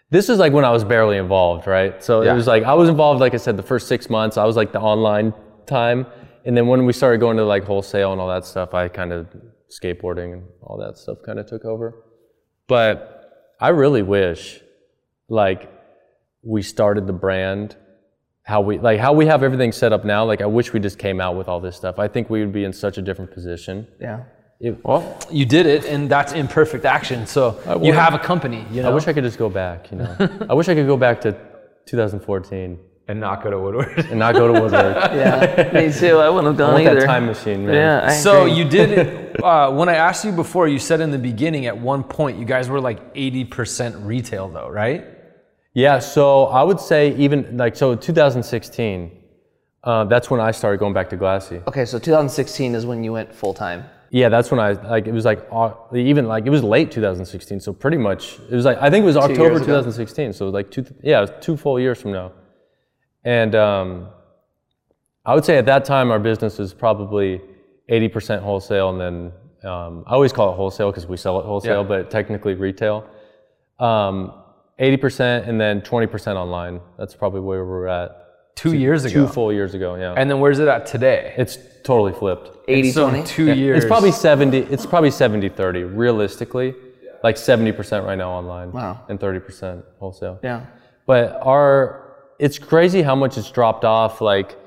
[0.09, 2.01] this is like when I was barely involved, right?
[2.03, 2.31] So Yeah.
[2.31, 4.37] it was like I was involved, like I said, the first six months.
[4.37, 5.33] I was like the online
[5.65, 6.05] time,
[6.45, 9.11] and then when we started going to like wholesale and all that stuff, I kind
[9.11, 9.27] of
[9.69, 12.03] skateboarding and all that stuff kind of took over.
[12.67, 14.61] But I really wish,
[15.29, 15.69] like,
[16.43, 17.75] we started the brand
[18.43, 20.23] how we like how we have everything set up now.
[20.23, 21.99] Like, I wish we just came out with all this stuff.
[21.99, 23.85] I think we would be in such a different position.
[23.99, 24.23] Yeah.
[24.59, 27.27] It- Well, you did it, and that's imperfect action.
[27.27, 29.97] So you have a company, you know, I wish I could just go back, you
[29.99, 30.15] know.
[30.49, 31.35] I wish I could go back to
[31.85, 34.05] 2014 and not go to Woodward.
[34.09, 34.95] and not go to Woodward.
[35.13, 35.71] Yeah.
[35.73, 36.17] Me too.
[36.17, 36.99] I wouldn't have I gone want either.
[37.01, 37.75] that time machine, man.
[37.75, 38.01] Yeah.
[38.05, 38.53] I so agree.
[38.57, 39.23] you did it.
[39.37, 42.45] Uh, when I asked you before, you said in the beginning at one point you
[42.45, 45.05] guys were like 80% retail, though, right?
[45.75, 49.11] Yeah, so I would say even like so 2016,
[49.83, 51.61] uh, that's when I started going back to Glassy.
[51.67, 53.83] Okay, so 2016 is when you went full time.
[54.09, 55.47] Yeah, that's when I like it was like
[55.93, 59.05] even like it was late 2016, so pretty much it was like I think it
[59.05, 62.11] was October 2016, so it was like two yeah, it was two full years from
[62.13, 62.31] now.
[63.23, 64.07] And um,
[65.25, 67.41] I would say at that time our business was probably
[67.89, 71.81] 80% wholesale, and then um, I always call it wholesale because we sell it wholesale,
[71.81, 71.87] Yeah.
[71.87, 73.05] but technically retail.
[73.79, 74.33] Um,
[74.79, 76.79] 80% and then 20% online.
[76.97, 78.26] That's probably where we're at.
[78.57, 79.13] Two years ago.
[79.13, 80.15] Two full years ago, yeah.
[80.17, 81.33] and then where's it at today?
[81.37, 82.57] it's totally flipped.
[82.67, 83.19] 80 so 20.
[83.19, 83.77] in two years.
[83.77, 86.75] It's probably 70, it's probably 70 30, realistically.
[87.23, 88.71] Like 70% right now online.
[88.71, 89.05] Wow.
[89.09, 90.39] And 30% wholesale.
[90.43, 90.65] Yeah.
[91.05, 94.21] But our, it's crazy how much it's dropped off.
[94.21, 94.57] Like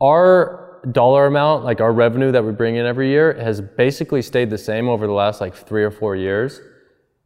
[0.00, 4.50] our dollar amount, like our revenue that we bring in every year has basically stayed
[4.50, 6.60] the same over the last like three or four years.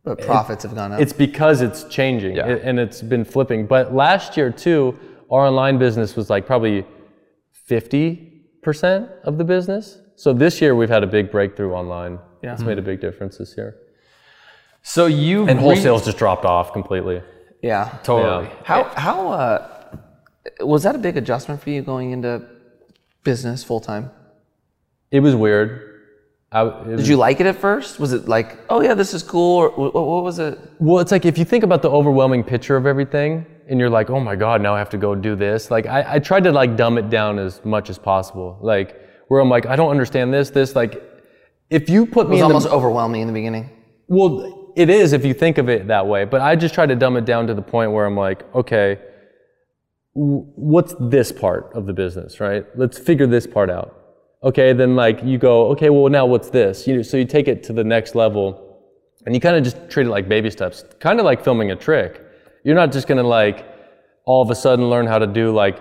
[0.04, 1.00] But profits have gone up.
[1.00, 2.46] It's because it's changing Yeah.
[2.46, 3.66] it- and it's been flipping.
[3.66, 4.96] But last year too,
[5.30, 6.84] our online business was like probably
[7.68, 9.98] 50% of the business.
[10.16, 12.18] So this year we've had a big breakthrough online.
[12.42, 12.52] Yeah.
[12.54, 13.76] It's made a big difference this year.
[14.82, 17.22] so you And wholesale's just dropped off completely.
[17.62, 17.98] yeah.
[18.04, 18.44] totally.
[18.46, 18.54] Yeah.
[18.64, 19.68] How how uh,
[20.60, 22.42] was that a big adjustment for you going into
[23.24, 24.10] business full time?
[25.10, 25.68] It was weird.
[26.52, 27.98] I, it was- Did you like it at first?
[27.98, 30.58] Was it like, oh yeah, this is cool, or what, what was it?
[30.78, 34.10] Well, it's like if you think about the overwhelming picture of everything, and you're like,
[34.10, 35.70] oh my god, now I have to go do this.
[35.70, 38.58] Like I, I tried to like dumb it down as much as possible.
[38.62, 40.74] Like where I'm like, I don't understand this, this.
[40.76, 41.02] Like
[41.70, 43.70] if you put It me was in almost the overwhelming in the beginning.
[44.08, 46.24] well, it is if you think of it that way.
[46.26, 48.98] But I just try to dumb it down to the point where I'm like, okay,
[50.14, 52.64] w- what's this part of the business, right?
[52.76, 53.94] Let's figure this part out.
[54.44, 56.86] Okay, then like you go, okay, well now what's this?
[56.86, 58.62] You so you take it to the next level,
[59.24, 61.76] and you kind of just treat it like baby steps, kind of like filming a
[61.76, 62.22] trick.
[62.66, 63.64] You're not just gonna like
[64.24, 65.78] all of a sudden learn how to do like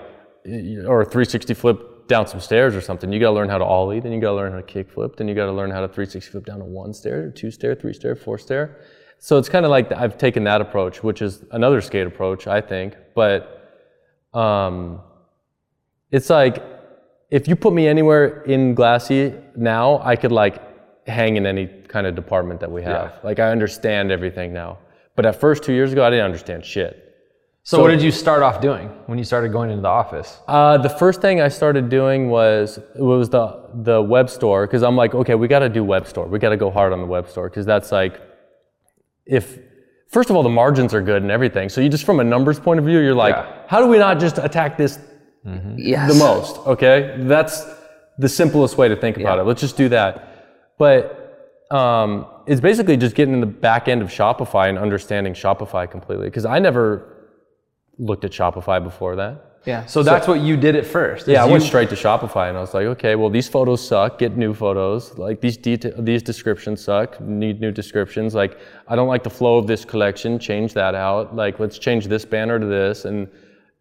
[0.86, 3.12] or a 360 flip down some stairs or something.
[3.12, 5.28] You gotta learn how to ollie, then you gotta learn how to kick flip, then
[5.28, 8.16] you gotta learn how to 360 flip down a one stair, two stair, three stair,
[8.16, 8.82] four stair.
[9.18, 12.62] So it's kind of like I've taken that approach, which is another skate approach, I
[12.62, 12.94] think.
[13.16, 13.42] But
[14.36, 15.02] um,
[16.12, 16.64] it's like
[17.32, 20.62] if you put me anywhere in Glassy now, I could like
[21.08, 23.20] hang in any kind of department that we have.
[23.24, 24.78] Like I understand everything now.
[25.16, 27.02] But at first, two years ago, I didn't understand shit.
[27.64, 30.40] So, what did you start off doing when you started going into the office?
[30.48, 34.96] Uh, the first thing I started doing was was the the web store because I'm
[34.96, 36.28] like, okay, we got to do web store.
[36.28, 38.22] We got to go hard on the web store because that's like,
[39.26, 39.58] if
[40.10, 41.70] first of all the margins are good and everything.
[41.70, 43.52] So you just from a numbers point of view, you're like, Yeah.
[43.68, 45.00] how do we not just attack this
[45.76, 46.12] Yes.
[46.14, 46.58] the most?
[46.68, 47.66] Okay, that's
[48.20, 49.42] the simplest way to think about Yeah.
[49.42, 49.48] it.
[49.48, 50.12] Let's just do that.
[50.78, 55.90] But um, it's basically just getting in the back end of Shopify and understanding Shopify
[55.90, 57.32] completely because I never
[57.98, 59.56] looked at Shopify before that.
[59.66, 59.86] Yeah.
[59.88, 61.28] So that's what you did at first.
[61.28, 63.86] Yeah, I is went straight to Shopify and I was like, okay, well these photos
[63.86, 64.20] suck.
[64.20, 65.18] Get new photos.
[65.18, 67.20] Like these deta- these descriptions suck.
[67.20, 68.36] Need new descriptions.
[68.36, 70.38] Like I don't like the flow of this collection.
[70.38, 71.36] Change that out.
[71.36, 73.06] Like let's change this banner to this.
[73.06, 73.28] And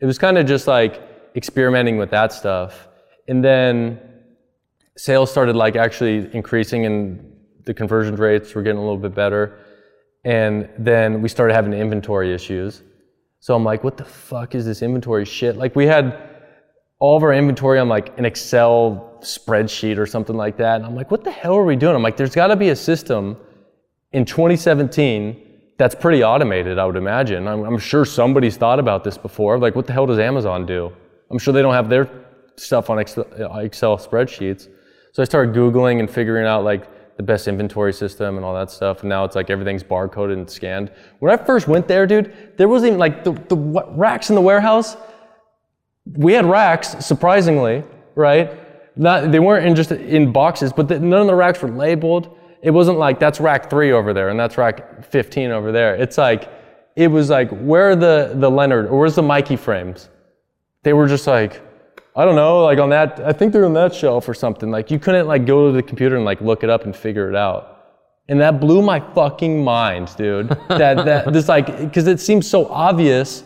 [0.00, 1.02] it was kind of just like
[1.36, 2.88] experimenting with that stuff.
[3.28, 4.00] And then
[4.96, 7.33] sales started like actually increasing and
[7.64, 9.58] the conversion rates were getting a little bit better.
[10.24, 12.82] And then we started having inventory issues.
[13.40, 15.56] So I'm like, what the fuck is this inventory shit?
[15.56, 16.30] Like we had
[16.98, 20.76] all of our inventory on like an Excel spreadsheet or something like that.
[20.76, 21.94] And I'm like, what the hell are we doing?
[21.94, 23.36] I'm like, there's got to be a system
[24.12, 25.44] in 2017
[25.76, 27.48] that's pretty automated, I would imagine.
[27.48, 29.58] I'm, I'm sure somebody's thought about this before.
[29.58, 30.92] Like, what the hell does Amazon do?
[31.30, 32.08] I'm sure they don't have their
[32.56, 33.24] stuff on Excel,
[33.58, 34.68] Excel spreadsheets.
[35.12, 38.70] So I started Googling and figuring out like the best inventory system and all that
[38.70, 39.00] stuff.
[39.00, 40.90] And now it's like everything's barcoded and scanned.
[41.20, 44.40] When I first went there, dude, there wasn't even like the, the racks in the
[44.40, 44.96] warehouse
[46.12, 47.82] we had racks, surprisingly,
[48.14, 48.52] right?
[48.96, 52.36] Not, they weren't in just in boxes, but the, none of the racks were labeled.
[52.62, 55.94] It wasn't like that's rack three over there and that's rack 15 over there.
[55.96, 56.50] It's like,
[56.96, 60.08] it was like, where are the, the Leonard or where's the Mikey frames?
[60.82, 61.62] They were just like,
[62.16, 64.70] I don't know, like on that, I think they're on that shelf or something.
[64.70, 67.28] Like you couldn't like go to the computer and like look it up and figure
[67.28, 67.70] it out.
[68.28, 70.48] And that blew my fucking mind, dude.
[70.68, 73.42] that, that, this like, cause it seems so obvious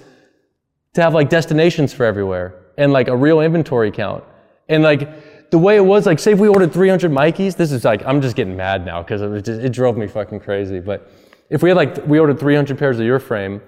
[0.94, 4.22] to have like destinations for everywhere and like a real inventory count.
[4.68, 7.84] And like the way it was, like say if we ordered 300 Mikeys, this is
[7.84, 10.78] like, I'm just getting mad now because it, just- it drove me fucking crazy.
[10.78, 11.10] But
[11.48, 13.62] if we had like, we ordered 300 pairs of your frame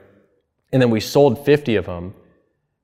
[0.73, 2.15] and then we sold 50 of them,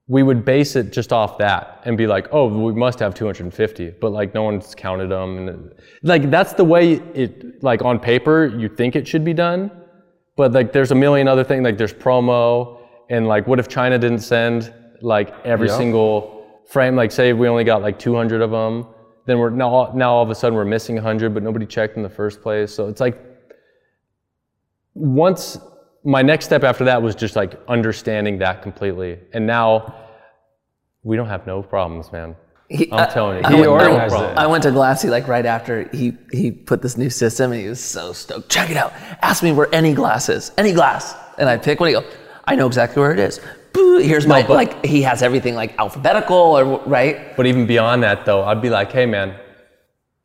[0.09, 3.95] we would base it just off that and be like, oh, we must have 250,
[3.99, 5.37] but like no one's counted them.
[5.37, 9.33] And it- like that's the way it, like on paper, you think it should be
[9.33, 9.69] done.
[10.37, 13.97] But like there's a million other things, like there's promo and like what if China
[13.99, 15.77] didn't send like every Yeah.
[15.77, 18.87] single frame, like say we only got like 200 of them,
[19.25, 22.03] then we're now, now all of a sudden we're missing 100, but nobody checked in
[22.03, 22.73] the first place.
[22.73, 23.17] So it's like
[24.93, 25.57] once
[26.03, 29.19] my next step after that was just like understanding that completely.
[29.33, 29.95] And now
[31.03, 32.35] we don't have no problems, man.
[32.69, 33.43] He- I'm uh, telling you.
[33.43, 34.37] I, we went, have no organized it.
[34.37, 37.69] I went to Glassy like right after he he put this new system, and he
[37.69, 38.49] was so stoked.
[38.49, 38.93] Check it out.
[39.21, 41.87] Ask me where any glass is, any glass, and I pick one.
[41.89, 42.03] He go,
[42.45, 43.39] I know exactly where it is.
[43.71, 44.85] Boo, here's my but- like.
[44.85, 47.35] He has everything like alphabetical or right.
[47.37, 49.39] But even beyond that, though, I'd be like, hey, man,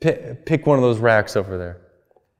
[0.01, 1.81] pick, pick one of those racks over there.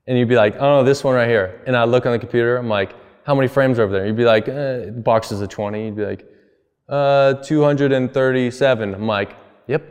[0.05, 1.61] And you'd be like, oh, no, this one right here.
[1.65, 2.93] And I look on the computer, I'm like,
[3.25, 4.05] how many frames are over there?
[4.05, 5.85] You'd be like, eh, boxes of 20.
[5.85, 6.27] You'd be like,
[6.89, 8.93] uh, 237.
[8.93, 9.35] I'm like,
[9.67, 9.83] yep,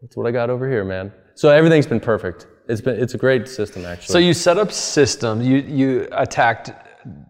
[0.00, 1.12] that's what I got over here, man.
[1.34, 2.46] So everything's been perfect.
[2.68, 4.12] It's been, it's a great system, actually.
[4.12, 5.46] So you set up systems.
[5.46, 6.72] You you attacked.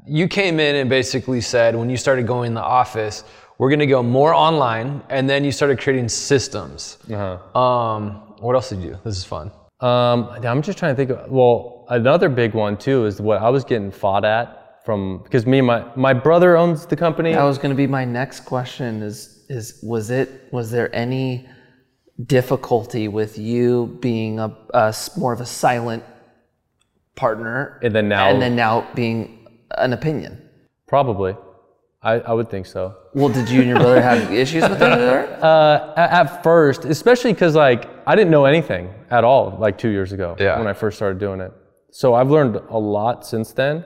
[0.06, 3.24] You came in and basically said when you started going in the office,
[3.58, 6.98] we're going to go more online, and then you started creating systems.
[7.12, 7.58] Uh-huh.
[7.58, 8.98] Um, what else did you do?
[9.04, 9.52] This is fun.
[9.80, 11.10] Um, I'm just trying to think.
[11.10, 14.57] Of, well, another big one too is what I was getting fought at
[14.88, 17.34] from because me and my my brother owns the company.
[17.34, 19.02] That was going to be my next question.
[19.02, 21.46] Is is was it was there any
[22.24, 24.48] difficulty with you being a
[25.18, 26.02] more of a silent
[27.16, 29.46] partner, And then now- and then now being
[29.76, 30.32] an opinion?
[30.86, 31.36] Probably,
[32.02, 32.94] I, I would think so.
[33.12, 35.18] Well, did you and your brother have issues with each other?
[35.42, 39.90] Uh, at, at first, especially because like I didn't know anything at all like two
[39.90, 40.56] years ago Yeah.
[40.58, 41.52] when I first started doing it.
[41.90, 43.84] So I've learned a lot since then.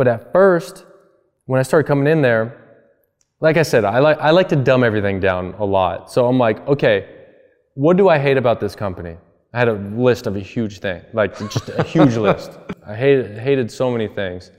[0.00, 0.86] But at first,
[1.44, 2.56] when I started coming in there,
[3.38, 6.10] like I said, I like I like to dumb everything down a lot.
[6.10, 7.26] So I'm like, okay,
[7.74, 9.18] what do I hate about this company?
[9.52, 12.58] I had a list of a huge thing, like just a huge list.
[12.86, 14.50] I hated hated so many things.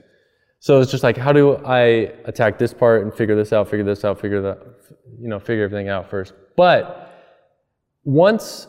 [0.60, 3.84] So it's just like, how do I attack this part and figure this out, figure
[3.84, 4.58] this out, figure that,
[5.18, 6.34] you know, figure everything out first.
[6.56, 7.12] But
[8.04, 8.68] once,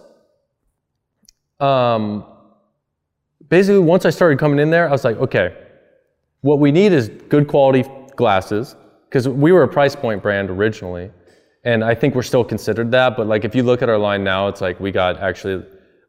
[1.59, 2.25] um,
[3.47, 5.62] basically, once I started coming in there, I was like, okay,
[6.43, 7.83] what we need is good quality
[8.15, 8.75] glasses
[9.09, 11.09] because we were a price point brand originally,
[11.63, 13.17] and I think we're still considered that.
[13.17, 15.65] But like, if you look at our line now, it's like we got actually.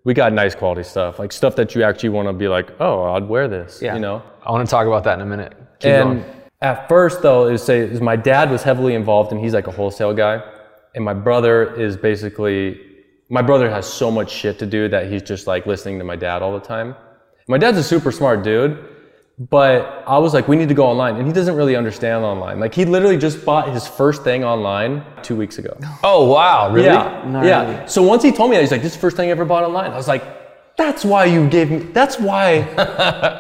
[0.06, 3.04] We got nice quality stuff, like stuff that you actually want to be like, oh,
[3.14, 3.94] I'd wear this, Yeah.
[3.94, 4.22] you know.
[4.44, 5.54] I want to talk about that in a minute.
[5.78, 6.30] Keep and going.
[6.60, 9.70] at first, though, is say is my dad was heavily involved, and he's like a
[9.70, 10.42] wholesale guy,
[10.94, 12.78] and my brother is basically
[13.30, 16.16] my brother has so much shit to do that he's just like listening to my
[16.16, 16.94] dad all the time.
[17.48, 18.76] My dad's a super smart dude,
[19.38, 22.60] but I was like, we need to go online, and he doesn't really understand online.
[22.60, 25.76] Like he literally just bought his first thing online two weeks ago.
[26.04, 26.86] Oh wow, really?
[26.86, 27.48] Yeah, Gnarly.
[27.48, 27.86] yeah.
[27.86, 29.44] So once he told me that, he's like, "This is the first thing I ever
[29.44, 30.22] bought online." I was like,
[30.76, 31.78] "That's why you gave me.
[31.78, 32.60] That's why.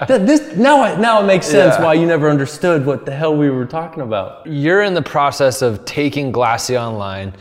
[0.08, 0.82] that, this now.
[0.82, 1.84] I, now it makes sense Yeah.
[1.84, 5.62] why you never understood what the hell we were talking about." You're in the process
[5.62, 7.34] of taking Glassy online.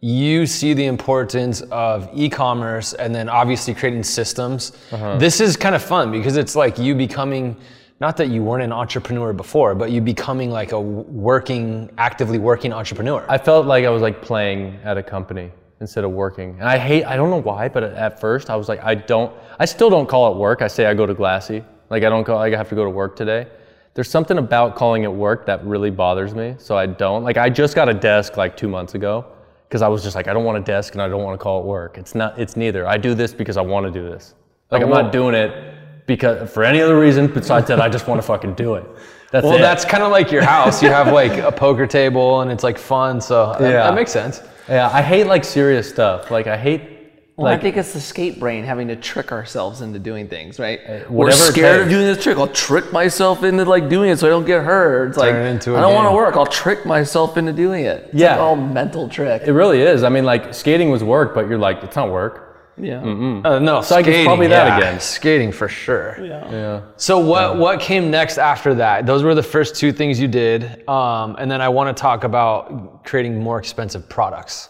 [0.00, 4.72] You see the importance of e-commerce and then obviously creating systems.
[4.92, 5.18] Uh-huh.
[5.18, 7.56] This is kind of fun because it's like you becoming
[8.00, 12.72] not that you weren't an entrepreneur before, but you becoming like a working, actively working
[12.72, 13.24] entrepreneur.
[13.28, 16.78] I felt like I was like playing at a company instead of working, and I
[16.78, 17.04] hate.
[17.04, 19.32] I don't know why, but at first I was like, I don't.
[19.58, 20.62] I still don't call it work.
[20.62, 21.64] I say I go to Glassy.
[21.90, 22.36] Like I don't call.
[22.36, 23.48] Like I have to go to work today.
[23.94, 27.24] There's something about calling it work that really bothers me, so I don't.
[27.24, 29.26] Like I just got a desk like two months ago
[29.68, 31.42] because I was just like, I don't want a desk and I don't want to
[31.42, 31.98] call it work.
[31.98, 32.38] It's not.
[32.38, 32.86] It's neither.
[32.86, 34.34] I do this because I want to do this.
[34.70, 35.77] Like I'm not doing it
[36.08, 38.84] because for any other reason besides that I just want to fucking do it.
[39.30, 39.58] That's well, it.
[39.60, 40.82] that's kind of like your house.
[40.82, 43.20] You have like a poker table and it's like fun.
[43.20, 43.82] So that, Yeah.
[43.84, 44.42] that makes sense.
[44.68, 44.90] yeah.
[44.92, 46.30] I hate like serious stuff.
[46.32, 46.94] Like I hate.
[47.36, 50.58] Well, like, I think it's the skate brain having to trick ourselves into doing things,
[50.58, 50.80] right?
[50.88, 52.36] We're Uh, whatever it scared of doing this trick.
[52.36, 55.10] I'll trick myself into like doing it so I don't get hurt.
[55.10, 56.34] It's like Turn it into a I don't want to work.
[56.36, 58.06] I'll trick myself into doing it.
[58.06, 58.32] It's Yeah.
[58.32, 59.42] like all mental trick.
[59.46, 60.02] It really is.
[60.02, 62.47] I mean, like skating was work, but you're like, it's not work.
[62.80, 63.00] Yeah.
[63.00, 64.76] Uh, no, So I guess skating, probably that yeah.
[64.78, 65.00] again.
[65.00, 66.16] Skating for sure.
[66.20, 66.50] Yeah.
[66.50, 66.82] yeah.
[66.96, 69.06] So what what came next after that?
[69.06, 72.24] Those were the first two things you did, um, and then I want to talk
[72.24, 74.68] about creating more expensive products.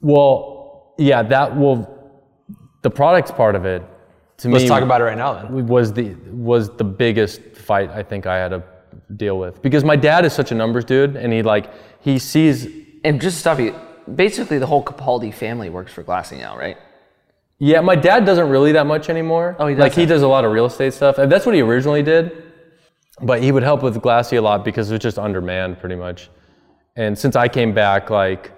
[0.00, 1.96] Well, yeah, that will.
[2.82, 3.82] The products part of it,
[4.38, 5.66] to Let's me, talk about it right now then.
[5.66, 8.62] was the was the biggest fight I think I had to
[9.16, 11.70] deal with because my dad is such a numbers dude, and he like
[12.00, 12.66] he sees.
[13.04, 13.74] And just to stop you,
[14.14, 16.76] basically the whole Capaldi family works for Glassy now, right?
[17.62, 19.54] Yeah, my dad doesn't really that much anymore.
[19.58, 20.26] Oh, he like he doesn't?
[20.26, 22.42] a lot of real estate stuff, and that's what he originally did.
[23.20, 26.30] But he would help with Glassy a lot because it was just undermanned pretty much.
[26.96, 28.52] And since I came back, like,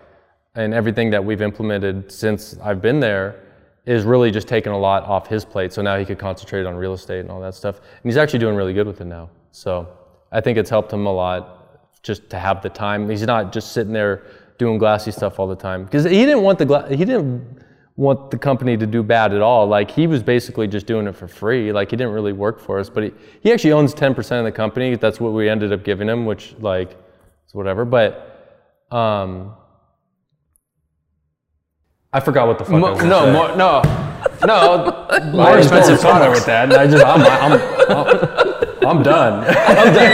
[0.55, 3.41] and everything that we've implemented since I've been there
[3.87, 5.73] is really just taken a lot off his plate.
[5.73, 7.79] So now he could concentrate on real estate and all that stuff.
[7.79, 9.31] And he's actually doing really good with it now.
[9.51, 9.89] So
[10.31, 13.09] I think it's helped him a lot just to have the time.
[13.11, 14.23] He's not just sitting there
[14.59, 17.65] doing glassy stuff all the time because he didn't want the gla- he didn't
[17.97, 19.67] want the company to do bad at all.
[19.67, 21.73] Like he was basically just doing it for free.
[21.73, 24.53] Like he didn't really work for us, but he, he actually owns 10% of the
[24.53, 24.97] company.
[24.97, 26.93] That's what we ended up giving him, which like
[27.47, 27.85] is whatever.
[27.85, 28.29] But
[28.91, 29.55] um,
[32.13, 33.33] I forgot what the fuck I Mo- was no, say.
[33.33, 33.83] more, no,
[34.47, 36.41] no, I more expensive somewhere products.
[36.41, 37.53] with that, and I just I'm I'm,
[38.87, 39.45] I'm, done.
[39.45, 40.13] I'm done.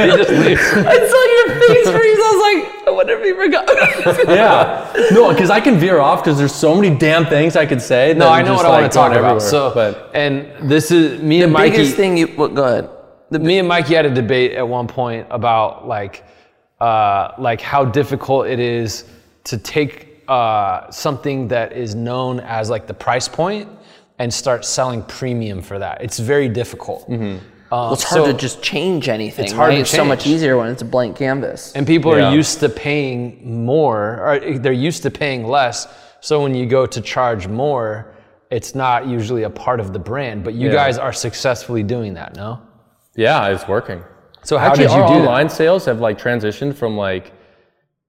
[0.10, 0.62] He just leaves.
[0.74, 2.18] I saw your face freeze.
[2.18, 4.28] I was like, I wonder if he forgot.
[4.28, 7.80] yeah, no, because I can veer off because there's so many damn things I could
[7.80, 8.14] say.
[8.14, 9.42] No, I know just, what I want to talk about.
[9.42, 11.70] So, but and this is me and Mikey.
[11.70, 11.76] the Mikey.
[11.76, 12.90] biggest thing you, well, go ahead.
[13.30, 16.24] The, me and Mikey had a debate at one point about like
[16.80, 19.04] uh, like how difficult it is
[19.44, 23.68] to take uh, something that is known as like the price point
[24.18, 26.02] and start selling premium for that.
[26.02, 27.08] It's very difficult.
[27.72, 29.44] Um, Well, it's hard so- to just change anything.
[29.44, 29.74] It's hard right?
[29.76, 31.72] to It's so much easier when it's a blank canvas.
[31.76, 32.30] and people Yeah.
[32.30, 35.86] are used to paying more, or they're used to paying less.
[36.20, 38.12] So when you go to charge more,
[38.50, 40.42] it's not usually a part of the brand.
[40.42, 40.74] But you Yeah.
[40.74, 42.58] guys are successfully doing that, no?
[43.16, 44.02] yeah, it's working.
[44.42, 45.28] So how Actually, did you our do that?
[45.28, 47.32] online sales have like transitioned from like,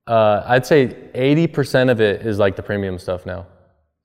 [0.07, 3.45] uh, I'd say 80% of it is like the premium stuff now.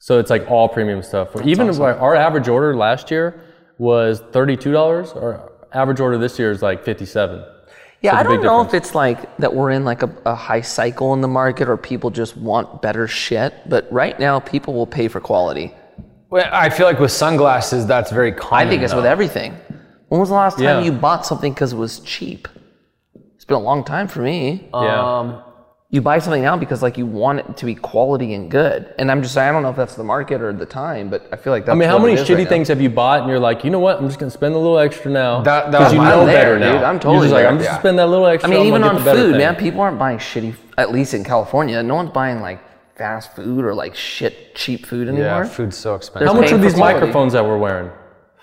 [0.00, 1.28] So it's like all premium stuff.
[1.44, 3.34] Even like our average order last year
[3.78, 5.16] was $32.
[5.16, 7.44] Our average order this year is like 57.
[8.02, 8.74] Yeah, So I it's a big don't know difference.
[8.74, 11.76] if it's like that we're in like a, a high cycle in the market or
[11.76, 13.54] people just want better shit.
[13.68, 15.74] But right now, people will pay for quality.
[16.30, 18.66] Well, I feel like with sunglasses, that's very common.
[18.66, 19.56] I think it's with everything.
[20.08, 20.80] When was the last time Yeah.
[20.80, 22.48] you bought something because it was cheap?
[23.34, 24.68] It's been a long time for me.
[24.72, 25.18] Yeah.
[25.18, 25.42] Um,
[25.96, 28.94] you buy something now because like you want it to be quality and good.
[28.98, 31.28] And I'm just saying, I don't know if that's the market or the time, but
[31.32, 32.48] I feel like that's I mean, how what many shitty right now.
[32.50, 33.98] things have you bought and you're like, you know what?
[33.98, 35.40] I'm just gonna spend a little extra now.
[35.42, 36.72] That- that because was you know I'm there, better now.
[36.72, 36.82] dude.
[36.82, 37.70] I'm You're totally just like, there, I'm just yeah.
[37.72, 38.48] gonna spend that little extra.
[38.50, 39.38] I mean, even on get the better food, thing.
[39.38, 40.54] man, people aren't buying shitty.
[40.78, 42.60] At least in California, no one's buying like
[42.96, 45.24] fast food or like shit cheap food anymore.
[45.44, 46.28] Yeah, food's so expensive.
[46.28, 46.94] How much are these quality.
[47.00, 47.90] microphones that we're wearing?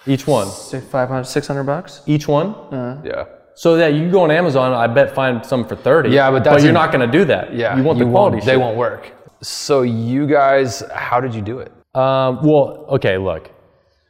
[0.06, 0.48] Each one.
[0.50, 2.02] Six, 500, 600 bucks.
[2.06, 2.48] Each one.
[2.48, 2.98] Uh-huh.
[3.06, 3.26] yeah.
[3.56, 6.10] So that you can go on Amazon, I bet find some for thirty.
[6.10, 7.54] Yeah, but that's you're a- not gonna do that.
[7.54, 8.40] Yeah, you want the quality.
[8.46, 9.12] They won't work.
[9.42, 11.72] So you guys, how did you do it?
[11.94, 13.52] Um, well, okay, look.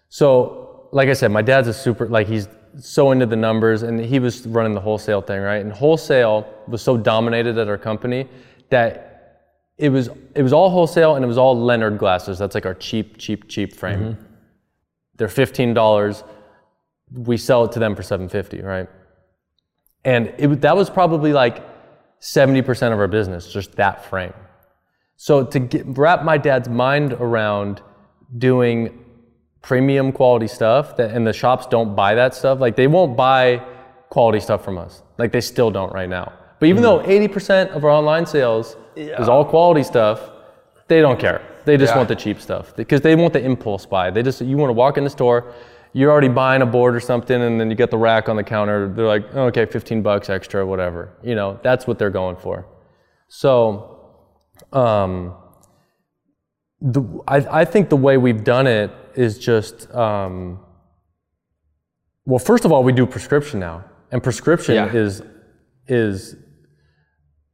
[0.09, 2.47] So, like I said, my dad's a super, like, he's
[2.79, 5.61] so into the numbers and he was running the wholesale thing, right?
[5.63, 8.27] And wholesale was so dominated at our company
[8.69, 9.41] that
[9.77, 12.37] it was, it was all wholesale and it was all Leonard glasses.
[12.39, 14.17] That's like our cheap, cheap, cheap frame.
[15.17, 16.23] They're $15.
[17.11, 18.87] We sell it to them for 750 right?
[20.05, 21.63] And it, that was probably like
[22.21, 24.33] 70% of our business, just that frame.
[25.17, 27.81] So to get, wrap my dad's mind around
[28.37, 28.99] doing
[29.61, 33.63] premium quality stuff that and the shops don't buy that stuff, like they won't buy
[34.09, 35.01] quality stuff from us.
[35.17, 36.33] Like they still don't right now.
[36.59, 36.83] But even hmm.
[36.83, 40.29] though 80% of our online sales is all quality stuff,
[40.87, 41.41] they don't care.
[41.65, 41.97] They just Yeah.
[41.97, 44.11] want the cheap stuff because they want the impulse buy.
[44.11, 45.53] They just you want to walk in the store,
[45.93, 48.43] you're already buying a board or something, and then you get the rack on the
[48.43, 48.87] counter.
[48.89, 51.15] They're like, oh, okay, 15 bucks extra, whatever.
[51.23, 52.67] You know, that's what they're going for.
[53.27, 53.99] So,
[54.71, 55.35] um,
[56.81, 60.59] the, I, I think the way we've done it is just, um,
[62.25, 64.91] well, first of all, we do prescription now, and prescription Yeah.
[64.93, 65.21] is
[65.87, 66.35] is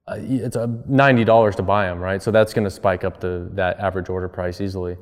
[0.07, 2.21] uh, it's a ninety dollars to buy them, right?
[2.21, 4.97] So that's going to spike up the that average order price easily.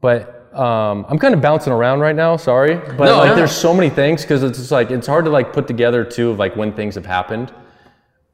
[0.00, 2.36] But um, I'm kind of bouncing around right now.
[2.36, 3.34] Sorry, but No, like no.
[3.36, 6.30] there's so many things because it's just like it's hard to like put together too
[6.30, 7.52] of like when things have happened.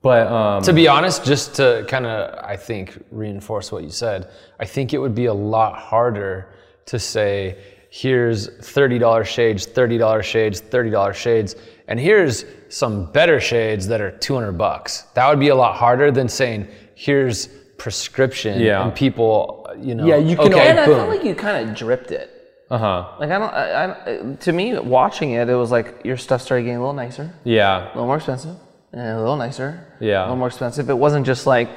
[0.02, 4.30] But um, To be honest, just to kind of, I think, reinforce what you said,
[4.58, 6.54] I think it would be a lot harder
[6.86, 7.58] to say,
[7.90, 11.54] here's $30 shades, $30 shades, $30 shades,
[11.88, 15.02] and here's some better shades that are 200 bucks.
[15.14, 17.48] That would be a lot harder than saying, here's
[17.84, 18.82] prescription Yeah.
[18.84, 20.96] and people, you know, Yeah, you can okay, And I boom.
[20.96, 22.28] felt like you kind of dripped it.
[22.70, 23.54] uh huh, Like I don't.
[23.54, 27.00] I, I, to me, watching it, it was like your stuff started getting a little
[27.06, 28.54] nicer, yeah, a little more expensive,
[28.92, 29.68] and a little nicer.
[29.98, 30.20] Yeah.
[30.20, 30.84] A little more expensive.
[30.94, 31.68] It wasn't just like,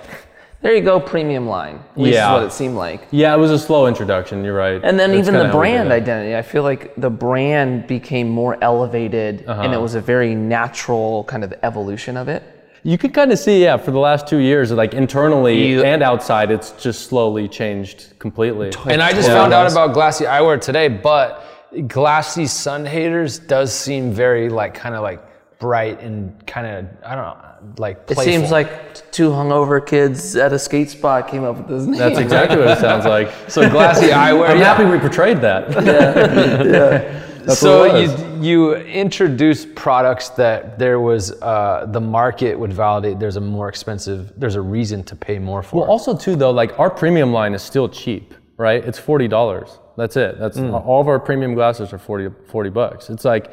[0.62, 1.78] there you go, premium line.
[1.95, 2.28] At least Yeah.
[2.30, 2.99] is what it seemed like.
[3.12, 3.34] yeah.
[3.36, 4.43] It was a slow introduction.
[4.45, 4.80] You're right.
[4.88, 6.01] And then That's even the how we did brand it.
[6.01, 9.62] identity, I feel like the brand became more elevated, Uh-huh.
[9.64, 12.43] and it was a very natural kind of evolution of it.
[12.86, 16.04] You could kind of see, yeah, for the last two years, like internally You- and
[16.04, 18.72] outside, it's just slowly changed completely.
[18.88, 19.36] And I just Yeah.
[19.36, 21.44] found out about Glassy Eyewear today, but
[21.88, 25.22] Glassy Sun Haters does seem very like kind of like
[25.60, 27.38] bright and kind of I don't know
[27.78, 31.86] like It seems like two hungover kids at a skate spot came up with this
[31.88, 31.98] name.
[31.98, 33.30] That's exactly what it sounds like.
[33.48, 34.50] so Glassy Eyewear.
[34.50, 34.66] I'm yeah.
[34.76, 35.70] happy we portrayed that.
[37.46, 38.22] That's so what it was.
[38.24, 43.20] you you introduced products that there was uh, the market would validate.
[43.20, 44.34] There's a more expensive.
[44.38, 45.82] There's a reason to pay more for.
[45.82, 48.84] Well, also too though, like our premium line is still cheap, right?
[48.84, 49.80] It's forty dollars.
[49.98, 50.39] That's it.
[50.39, 53.12] That's all of our premium glasses are 40, 40 bucks.
[53.12, 53.52] It's like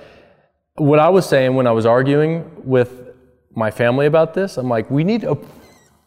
[0.76, 3.10] what I was saying when I was arguing with
[3.54, 4.56] my family about this.
[4.56, 5.36] I'm like, we need a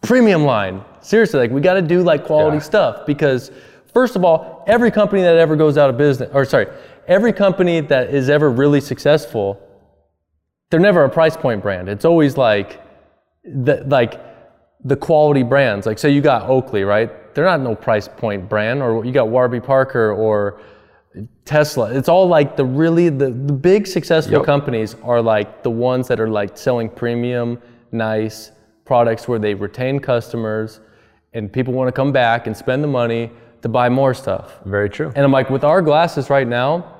[0.01, 0.83] premium line.
[1.01, 2.63] Seriously, like we got to do like quality Yeah.
[2.63, 3.51] stuff because
[3.93, 6.65] first of all, every company that ever goes out of business, or sorry,
[7.07, 9.59] every company that is ever really successful,
[10.69, 11.89] they're never a price point brand.
[11.89, 12.81] It's always like
[13.43, 14.19] the like
[14.83, 15.85] the quality brands.
[15.85, 17.33] Like say you got Oakley, right?
[17.35, 20.59] They're not no price point brand, or you got Warby Parker or
[21.45, 21.93] Tesla.
[21.93, 24.45] It's all like the really the, the big successful Yep.
[24.45, 28.51] companies are like the ones that are like selling premium, nice
[28.85, 30.79] products where they retain customers
[31.33, 33.31] and people want to come back and spend the money
[33.61, 34.59] to buy more stuff.
[34.65, 35.11] Very true.
[35.15, 36.92] And I'm like, with our glasses right now,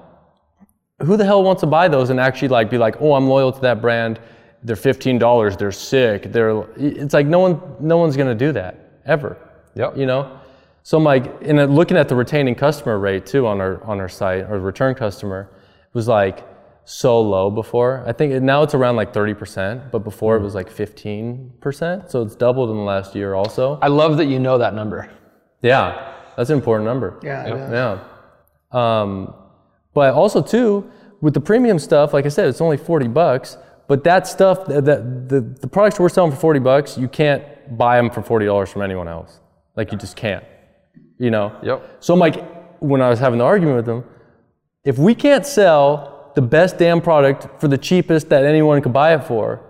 [1.02, 3.52] who the hell wants to buy those and actually like be like, oh, I'm loyal
[3.52, 4.20] to that brand.
[4.64, 5.58] They're fifteen dollars.
[5.58, 6.32] They're sick.
[6.32, 6.64] They're.
[6.78, 9.38] It's like no one, no one's gonna do that ever.
[9.76, 9.98] Yep.
[9.98, 10.40] You know.
[10.84, 14.00] So I'm like, and then looking at the retaining customer rate too on our on
[14.00, 15.50] our site, or return customer,
[15.94, 16.48] was like
[16.86, 18.04] so low before.
[18.08, 22.12] I think it, now it's around like 30%, but before it was like 15%.
[22.12, 23.80] So it's doubled in the last year also.
[23.82, 25.10] I love that you know that number.
[25.62, 27.20] Yeah, that's an important number.
[27.24, 27.58] Yeah, Yep.
[27.72, 28.00] yeah.
[28.74, 29.02] Yeah.
[29.02, 29.34] Um,
[29.94, 30.90] but also too,
[31.22, 33.58] with the premium stuff, like I said, it's only 40 bucks.
[33.88, 37.44] But that stuff, that, that the, the products we're selling for 40 bucks, you can't
[37.78, 39.40] buy them for $40 from anyone else.
[39.76, 40.44] Like you just can't.
[41.18, 41.56] You know?
[41.64, 41.98] Yep.
[42.00, 42.44] So I'm like,
[42.82, 44.04] when I was having the argument with them,
[44.84, 49.14] if we can't sell the best damn product for the cheapest that anyone could buy
[49.14, 49.62] it for,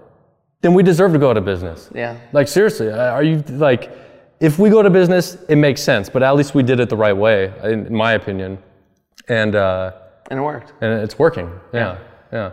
[0.61, 1.89] then we deserve to go out of business.
[1.93, 2.17] Yeah.
[2.32, 3.91] Like seriously, are you like,
[4.39, 6.97] if we go to business, it makes sense, but at least we did it the
[6.97, 8.57] right way, in in my opinion,
[9.28, 9.91] and uh,
[10.30, 10.74] And it worked.
[10.82, 11.51] and it's working.
[11.74, 11.97] Yeah,
[12.32, 12.51] yeah.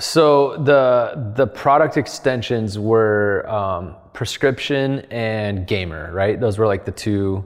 [0.00, 6.40] So the the product extensions were um, prescription and gamer, right?
[6.40, 7.44] Those were like the two.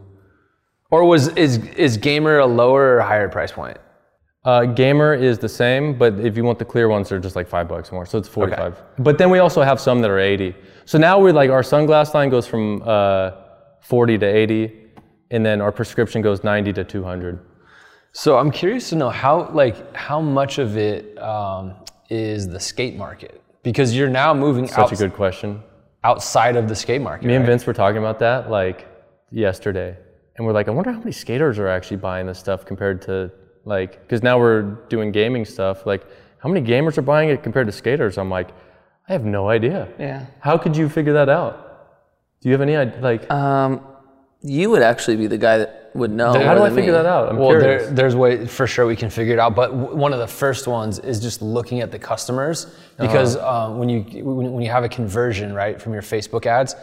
[0.91, 3.77] Or was is is gamer a lower or higher price point?
[4.45, 7.47] Uh, gamer is the same, but if you want the clear ones, they're just like
[7.47, 8.81] five bucks more, so it's forty-five.
[8.99, 10.55] But then we also have some that are eighty.
[10.87, 13.33] So now we're like our sunglass line goes from uh,
[13.83, 14.73] forty to eighty,
[15.31, 17.41] and then our prescription goes ninety to two hundred.
[18.13, 21.75] So I'm curious to know how like how much of it um,
[22.11, 25.63] is the skate market because you're now moving Such out, a good question.
[26.05, 27.27] outside of the skate market.
[27.27, 27.51] Me and right?
[27.51, 28.87] Vince were talking about that like
[29.31, 29.97] yesterday,
[30.37, 33.31] and we're like, I wonder how many skaters are actually buying this stuff compared to
[33.65, 35.85] like, because now we're doing gaming stuff.
[35.85, 36.07] Like,
[36.39, 38.17] how many gamers are buying it compared to skaters?
[38.17, 38.49] I'm like,
[39.09, 39.89] I have no idea.
[39.99, 40.27] Yeah.
[40.41, 41.55] How could you figure that out?
[42.41, 43.01] Do you have any idea?
[43.01, 43.81] Like, Um,
[44.43, 46.33] you would actually be the guy that would know.
[46.33, 46.99] how do I figure me.
[46.99, 47.29] that out?
[47.31, 47.87] I'm Well, curious.
[47.87, 49.57] there, there's way for sure we can figure it out.
[49.57, 52.67] But w- one of the first ones is just looking at the customers
[52.99, 53.67] because Uh-huh.
[53.73, 56.77] um, when you when, when you have a conversion right from your Facebook ads,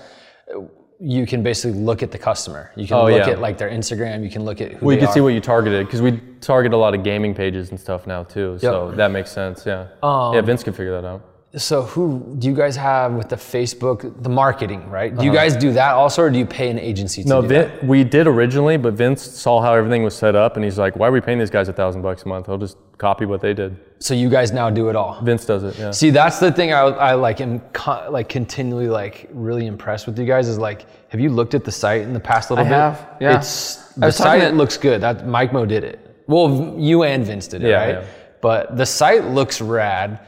[0.99, 2.71] you can basically look at the customer.
[2.75, 3.33] You can Oh, look yeah.
[3.33, 4.23] at like their Instagram.
[4.23, 6.19] You can look at who well, you they can see what you targeted because we
[6.41, 8.57] target a lot of gaming pages and stuff now too.
[8.59, 9.65] So that makes sense.
[9.65, 9.87] Yeah.
[10.03, 11.21] yeah, Vince can figure that out.
[11.57, 15.11] So who do you guys have with the Facebook the marketing right?
[15.11, 15.25] Do Uh-huh.
[15.25, 17.35] you guys do that also, or do you pay an agency to do that?
[17.35, 20.65] No, do Vin, we did originally, but Vince saw how everything was set up, and
[20.65, 22.49] he's like, "Why are we paying these guys a thousand bucks a month?
[22.49, 25.19] I'll just copy what they did." So you guys now do it all.
[25.23, 25.77] Vince does it.
[25.79, 25.91] Yeah.
[25.91, 30.19] See, that's the thing I, I like am co- like continually like really impressed with
[30.19, 32.69] you guys is like, have you looked at the site in the past little I
[32.69, 32.75] bit?
[32.75, 33.37] have, yeah.
[33.37, 34.99] It's the site to- looks good.
[35.01, 35.99] That Mike Mo did it.
[36.27, 37.95] Well, you and Vince did it, Yeah, right?
[37.95, 38.03] yeah.
[38.41, 40.19] But the site looks rad.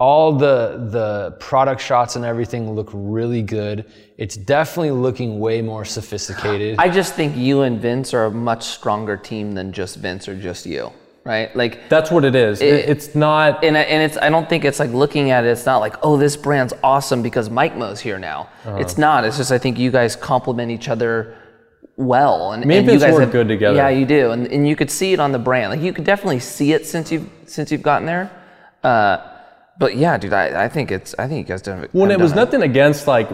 [0.00, 3.84] All the the product shots and everything look really good.
[4.16, 6.76] It's definitely looking way more sophisticated.
[6.78, 10.34] I just think you and Vince are a much stronger team than just Vince or
[10.34, 10.90] just you,
[11.24, 11.54] right?
[11.54, 12.62] Like, That's what it is.
[12.62, 13.62] It- it's not.
[13.62, 15.48] and, and it's I don't think it's like looking at it.
[15.48, 18.48] It's not like oh this brand's awesome because Mike Mo's here now.
[18.64, 18.76] Uh-huh.
[18.78, 19.24] It's not.
[19.26, 21.36] It's just I think you guys complement each other
[21.98, 22.52] well.
[22.52, 23.76] And, Me and and you Vince guys work have- good together.
[23.76, 25.72] Yeah, you do, and and you could see it on the brand.
[25.72, 28.30] Like you could definitely see it since you've since you've gotten there.
[28.82, 29.18] Uh,
[29.80, 31.88] but yeah, dude, I, I think it's I think you guys done.
[31.92, 33.28] when it was nothing against like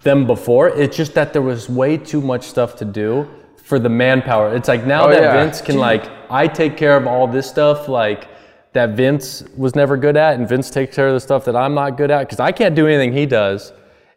[0.00, 3.28] them before, it's just that there was way too much stuff to do
[3.62, 4.54] for the manpower.
[4.56, 5.36] It's like now Oh, that yeah.
[5.44, 8.28] Vince can like, I take care of all this stuff like
[8.72, 11.74] that Vince was never good at, and Vince takes care of the stuff that I'm
[11.74, 13.72] not good at because I can't do anything he does,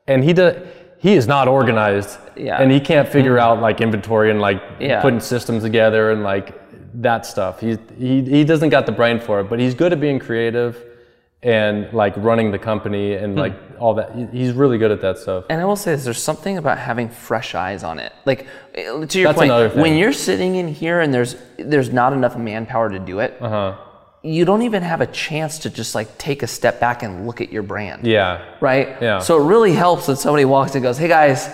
[0.08, 0.56] and he does.
[0.98, 2.62] He is not organized, Yeah.
[2.62, 3.60] and he can't figure mm-hmm.
[3.60, 5.02] out like inventory and like Yeah.
[5.02, 6.54] putting systems together and like
[7.02, 7.60] that stuff.
[7.60, 10.82] He he he doesn't got the brain for it, but he's good at being creative
[11.46, 14.10] and like running the company and like all that.
[14.34, 15.46] He's really good at that stuff.
[15.50, 18.12] And I will say is there's something about having fresh eyes on it.
[18.26, 19.80] Like eh, to your That's point, another thing.
[19.82, 23.76] when you're sitting in here and there's there's not enough manpower to do it, Uh-huh.
[24.24, 27.42] you don't even have a chance to just like take a step back and look
[27.42, 28.08] at your brand.
[28.08, 28.44] Yeah.
[28.60, 28.88] Right?
[29.00, 29.20] Yeah.
[29.20, 31.48] So it really helps when somebody walks in and goes, Hey guys,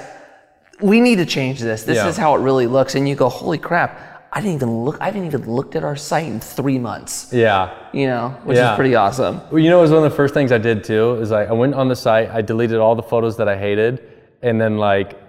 [0.79, 1.83] we need to change this.
[1.83, 2.07] This Yeah.
[2.07, 2.95] is how it really looks.
[2.95, 3.91] And you go, Holy crap,
[4.33, 7.31] I didn't even look I haven't even looked at our site in three months.
[7.33, 7.73] Yeah.
[7.91, 8.71] You know, which Yeah.
[8.71, 9.41] is pretty awesome.
[9.51, 11.15] Well, you know, it was one of the first things I did too.
[11.15, 14.01] Is like I went on the site, I deleted all the photos that I hated,
[14.41, 15.19] and then like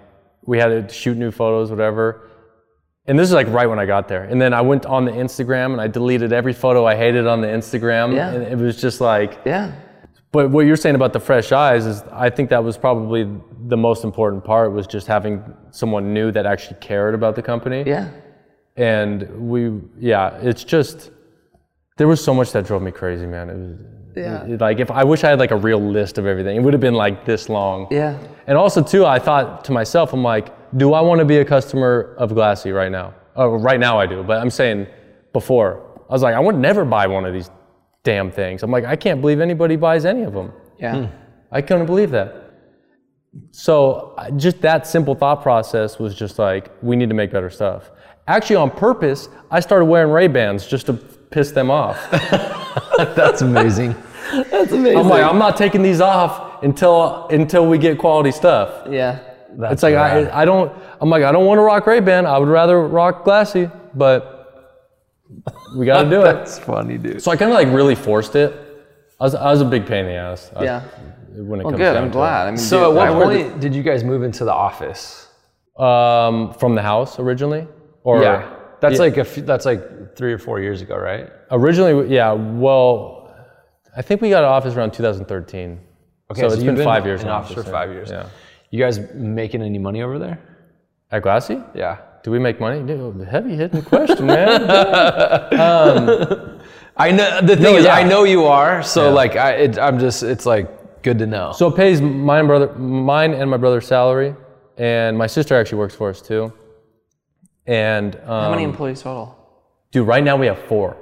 [0.45, 2.29] we had to shoot new photos, whatever.
[3.05, 4.23] And this is like right when I got there.
[4.23, 7.41] And then I went on the Instagram and I deleted every photo I hated on
[7.41, 8.15] the Instagram.
[8.15, 8.31] Yeah.
[8.31, 9.71] And it was just like, Yeah.
[10.31, 13.29] But what you're saying about the fresh eyes is, I think that was probably
[13.67, 17.83] the most important part was just having someone new that actually cared about the company.
[17.85, 18.07] Yeah.
[18.75, 21.11] And we, yeah, it's just
[21.97, 23.49] there was so much that drove me crazy, man.
[23.49, 23.79] It was
[24.15, 24.45] Yeah.
[24.45, 26.73] it- like if I wish I had like a real list of everything, it would
[26.73, 27.87] have been like this long.
[27.91, 28.17] Yeah.
[28.47, 31.45] And also too, I thought to myself, I'm like, do I want to be a
[31.45, 33.13] customer of Glassy right now?
[33.35, 34.87] Oh, right now I do, but I'm saying
[35.33, 37.49] before, I was like, I would never buy one of these
[38.03, 38.63] damn things.
[38.63, 40.51] I'm like, I can't believe anybody buys any of them.
[40.79, 41.05] Yeah.
[41.05, 41.15] Hmm.
[41.51, 42.35] I couldn't believe that.
[43.51, 47.91] So just that simple thought process was just like, we need to make better stuff.
[48.27, 51.97] Actually, on purpose, I started wearing Ray Bans just to piss them off.
[52.97, 53.95] That's amazing.
[54.31, 54.97] That's amazing.
[54.97, 58.87] I'm like, I'm not taking these off until until we get quality stuff.
[58.89, 59.19] yeah.
[59.55, 60.29] That's It's like rad.
[60.29, 60.71] I, I don't.
[60.99, 62.25] I'm like I don't want to rock Ray Ban.
[62.25, 64.79] I would rather rock Glassy, but
[65.77, 66.23] we got to do it.
[66.23, 67.21] That's funny, dude.
[67.21, 68.51] So I kind of like really forced it.
[69.19, 70.49] I was I was a big pain in the ass.
[70.55, 70.81] I- Yeah.
[71.35, 71.93] When it Well, comes good.
[71.93, 72.47] down I'm to glad.
[72.47, 75.27] I mean, So dude, at what point did you guys move into the office?
[75.77, 77.67] Um, from the house originally,
[78.03, 78.49] or yeah,
[78.79, 78.99] that's Yeah.
[79.01, 81.29] like a few, that's like three or four years ago, right?
[81.51, 82.31] originally, yeah.
[82.33, 83.33] Well,
[83.95, 85.79] I think we got an office around 2013.
[86.31, 87.35] Okay, so, it's you've been, five years in now.
[87.35, 88.09] office for five years.
[88.09, 88.27] Yeah.
[88.71, 90.39] You guys making any money over there?
[91.11, 91.61] At Glassy?
[91.75, 91.97] Yeah.
[92.23, 92.81] Do we make money?
[92.81, 94.61] Dude, oh, heavy hitting question, man.
[95.53, 96.59] Um,
[96.97, 97.95] I know the thing No, is yeah.
[97.95, 99.13] I know you are, so Yeah.
[99.21, 101.51] like I it, I'm just it's like good to know.
[101.53, 104.35] So it pays mine brother, mine and my brother's salary,
[104.77, 106.53] and my sister actually works for us too.
[107.65, 109.37] And um, How many employees total?
[109.91, 110.97] dude, right now we have four.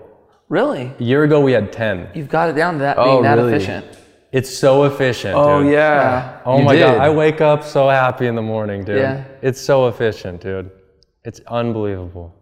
[0.50, 0.92] Really?
[1.00, 2.10] A year ago we had ten.
[2.14, 3.54] You've got it down to that Oh, being that really?
[3.54, 3.86] efficient.
[4.32, 5.36] It's so efficient.
[5.36, 5.74] oh dude.
[5.74, 6.40] yeah.
[6.46, 6.98] Oh You my god.
[7.00, 8.98] I wake up so happy in the morning, dude.
[8.98, 9.24] Yeah.
[9.42, 10.70] It's so efficient, dude.
[11.24, 12.36] It's unbelievable.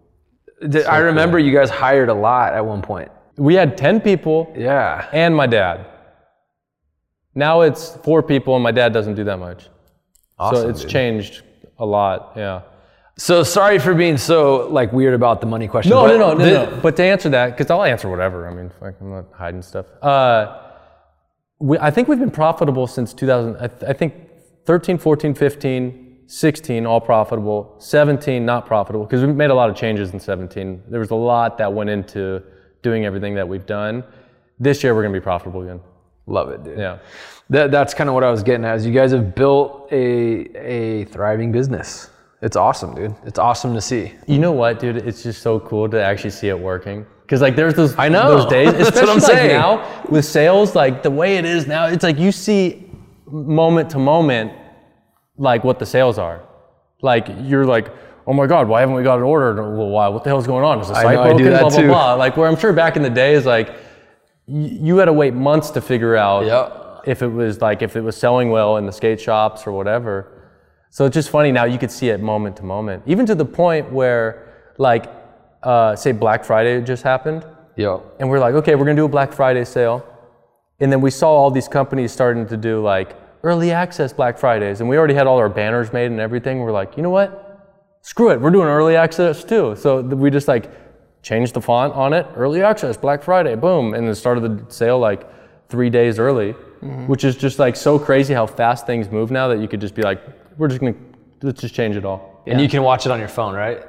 [0.67, 3.09] Did- I remember you guys hired a lot at one point.
[3.37, 5.07] We had 10 people Yeah.
[5.13, 5.85] and my dad.
[7.35, 9.69] Now it's four people and my dad doesn't do that much.
[10.37, 10.89] Awesome, so it's dude.
[10.91, 11.43] changed
[11.77, 12.61] a lot, yeah.
[13.19, 15.89] So sorry for being so like weird about the money question.
[15.89, 16.81] No, but no, no, no, the- no.
[16.81, 18.47] But to answer that, because I'll answer whatever.
[18.47, 19.87] I mean, fuck, I'm not hiding stuff.
[20.01, 20.57] Uh,
[21.59, 23.57] we, I think we've been profitable since 2000.
[23.57, 24.13] I, th- I think
[24.65, 27.75] 13, 14, 15, 16, all profitable.
[27.79, 30.83] 17, not profitable, because we made a lot of changes in 17.
[30.87, 32.41] There was a lot that went into
[32.83, 34.01] doing everything that we've done.
[34.61, 35.81] This year, we're going to be profitable again.
[36.25, 36.77] Love it, dude.
[36.77, 36.99] Yeah.
[37.49, 38.77] That, that's kind of what I was getting at.
[38.77, 40.05] Is you guys have built a
[40.55, 42.09] a thriving business.
[42.41, 43.15] It's awesome, dude.
[43.25, 44.13] It's awesome to see.
[44.27, 44.95] You know what, dude?
[44.97, 47.05] It's just so cool to actually see it working.
[47.27, 48.37] Cause like there's those I know.
[48.37, 49.49] those days, That's especially what I'm like saying.
[49.51, 52.89] now with sales, like the way it is now, it's like you see
[53.27, 54.51] moment to moment,
[55.37, 56.41] like what the sales are.
[57.03, 57.93] Like you're like,
[58.25, 60.11] oh my god, why haven't we got an order in a little while?
[60.11, 60.79] What the hell's going on?
[60.79, 61.45] Is the site know, broken?
[61.51, 61.87] that blah blah too.
[61.87, 62.13] blah.
[62.15, 63.75] Like where I'm sure back in the days, like
[64.47, 67.01] you had to wait months to figure out Yep.
[67.05, 70.31] if it was like if it was selling well in the skate shops or whatever.
[70.89, 73.45] So it's just funny now you could see it moment to moment, even to the
[73.45, 75.05] point where like
[75.61, 78.03] uh, say Black Friday just happened, Yo.
[78.19, 80.05] and we're like, okay, we're gonna do a Black Friday sale,
[80.79, 84.79] and then we saw all these companies starting to do like early access Black Fridays,
[84.79, 86.59] and we already had all our banners made and everything.
[86.59, 87.45] We're like, you know what?
[88.01, 89.75] Screw it, we're doing early access too.
[89.75, 90.71] So we just like
[91.21, 94.97] changed the font on it, early access Black Friday, boom, and then started the sale
[94.97, 95.27] like
[95.67, 96.53] three days early,
[97.07, 99.93] which is just like so crazy how fast things move now that you could just
[99.93, 100.19] be like,
[100.59, 100.95] we're just gonna
[101.41, 102.43] let's just change it all.
[102.45, 103.81] And you can watch it on your phone, right?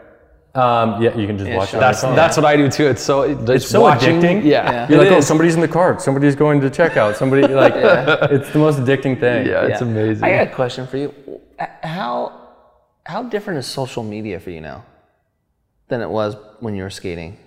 [0.55, 1.71] Um, yeah, you can just watch it.
[1.71, 1.79] sure.
[1.79, 2.17] on your That's phone.
[2.17, 2.87] that's what I do too.
[2.87, 4.43] It's so it's, so addicting.
[4.45, 4.71] Yeah.
[4.71, 4.89] Yeah.
[4.89, 6.03] You're It like, oh, somebody's in the cart.
[6.03, 7.15] Somebody's going to checkout.
[7.17, 7.73] Somebody like,
[8.33, 9.47] it's the most addicting thing.
[9.47, 9.87] Yeah, it's Yeah.
[9.87, 10.25] amazing.
[10.25, 11.15] I got a question for you.
[11.83, 12.49] How
[13.05, 14.85] how different is social media for you now
[15.89, 17.39] than it was when you were skating?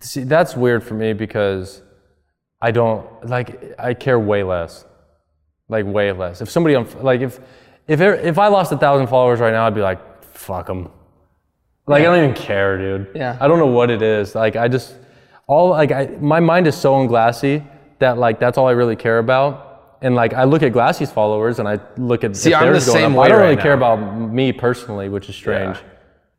[0.00, 1.82] See, that's weird for me because
[2.60, 3.74] I don't like.
[3.78, 4.84] I care way less.
[5.72, 6.42] Like way less.
[6.42, 7.40] If somebody on like if
[7.88, 10.90] if er, if I lost a thousand followers right now, I'd be like, fuck them.
[11.86, 13.10] Like I don't even care, dude.
[13.14, 13.38] Yeah.
[13.40, 14.34] I don't know what it is.
[14.34, 14.94] Like I just
[15.46, 17.64] all like I my mind is so on Glassy
[18.00, 19.96] that like that's all I really care about.
[20.02, 23.14] And like I look at Glassy's followers and I look at See, I'm the same
[23.14, 23.94] way I don't right really care now.
[23.94, 25.76] about me personally, which is strange.
[25.76, 25.82] Yeah.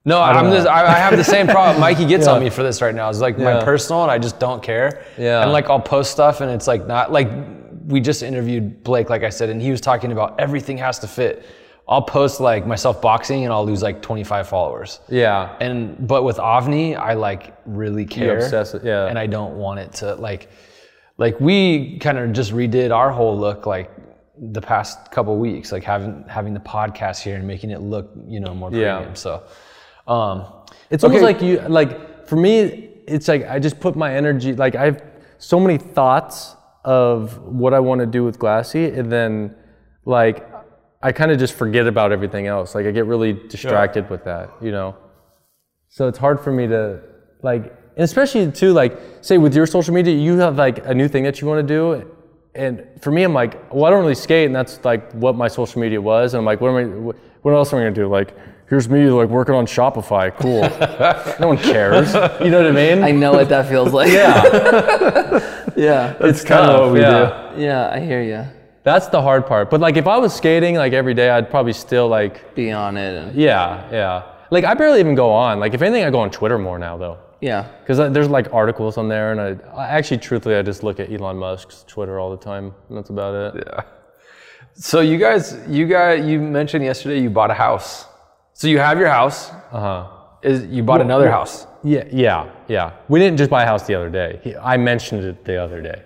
[0.05, 0.57] No, I'm know.
[0.57, 1.79] just, I, I have the same problem.
[1.87, 3.09] Mikey gets on me for this right now.
[3.09, 5.05] It's like my personal, and I just don't care.
[5.17, 5.41] Yeah.
[5.41, 7.29] And like I'll post stuff, and it's like not like
[7.85, 11.07] we just interviewed Blake, like I said, and he was talking about everything has to
[11.07, 11.45] fit.
[11.87, 15.01] I'll post like myself boxing, and I'll lose like 25 followers.
[15.09, 15.55] Yeah.
[15.59, 18.37] And but with AVNI, I like really care.
[18.37, 19.07] obsess it, yeah.
[19.07, 20.49] And I don't want it to like,
[21.17, 23.91] like we kind of just redid our whole look like
[24.37, 28.39] the past couple weeks, like having having the podcast here and making it look you
[28.39, 29.09] know more premium.
[29.09, 29.13] Yeah.
[29.13, 29.43] So.
[30.07, 30.45] Um,
[30.89, 34.75] It's almost like you like for me it's like I just put my energy like
[34.75, 35.03] I have
[35.37, 36.55] so many thoughts
[36.85, 39.55] of what I want to do with Glassy and then
[40.05, 40.49] like
[41.01, 42.75] I kind of just forget about everything else.
[42.75, 44.95] Like I get really distracted with that, you know.
[45.89, 47.01] So it's hard for me to
[47.41, 47.65] like
[47.95, 51.23] and especially too like say with your social media you have like a new thing
[51.23, 52.09] that you want to do
[52.55, 55.47] and for me I'm like well I don't really skate and that's like what my
[55.47, 56.85] social media was and I'm like what am I
[57.43, 58.35] what- else am I going to do like
[58.69, 60.61] here's me like working on Shopify cool
[61.39, 64.09] no one cares you know what I mean I know what that feels like.
[64.11, 64.41] yeah
[65.75, 66.15] yeah.
[66.21, 67.55] it's kinda tough, what we yeah.
[67.57, 68.45] Yeah, I hear you.
[68.83, 71.73] that's the hard part but like if I was skating like every day I'd probably
[71.73, 75.73] still like Be on it and yeah yeah like I barely even go on like
[75.73, 77.67] if anything I go on Twitter more now though yeah.
[77.81, 81.11] Because there's like articles on there, and I, I actually, truthfully, I just look at
[81.11, 83.65] Elon Musk's Twitter all the time, and that's about it.
[83.67, 83.81] yeah.
[84.75, 88.05] So you guys, you guys, you mentioned yesterday you bought a house.
[88.53, 89.49] So you have your house.
[89.49, 90.09] Uh huh.
[90.43, 91.67] Is you bought another house?
[91.83, 92.91] Yeah, yeah, yeah.
[93.07, 94.39] We didn't just buy a house the other day.
[94.43, 96.01] He, I mentioned it the other day.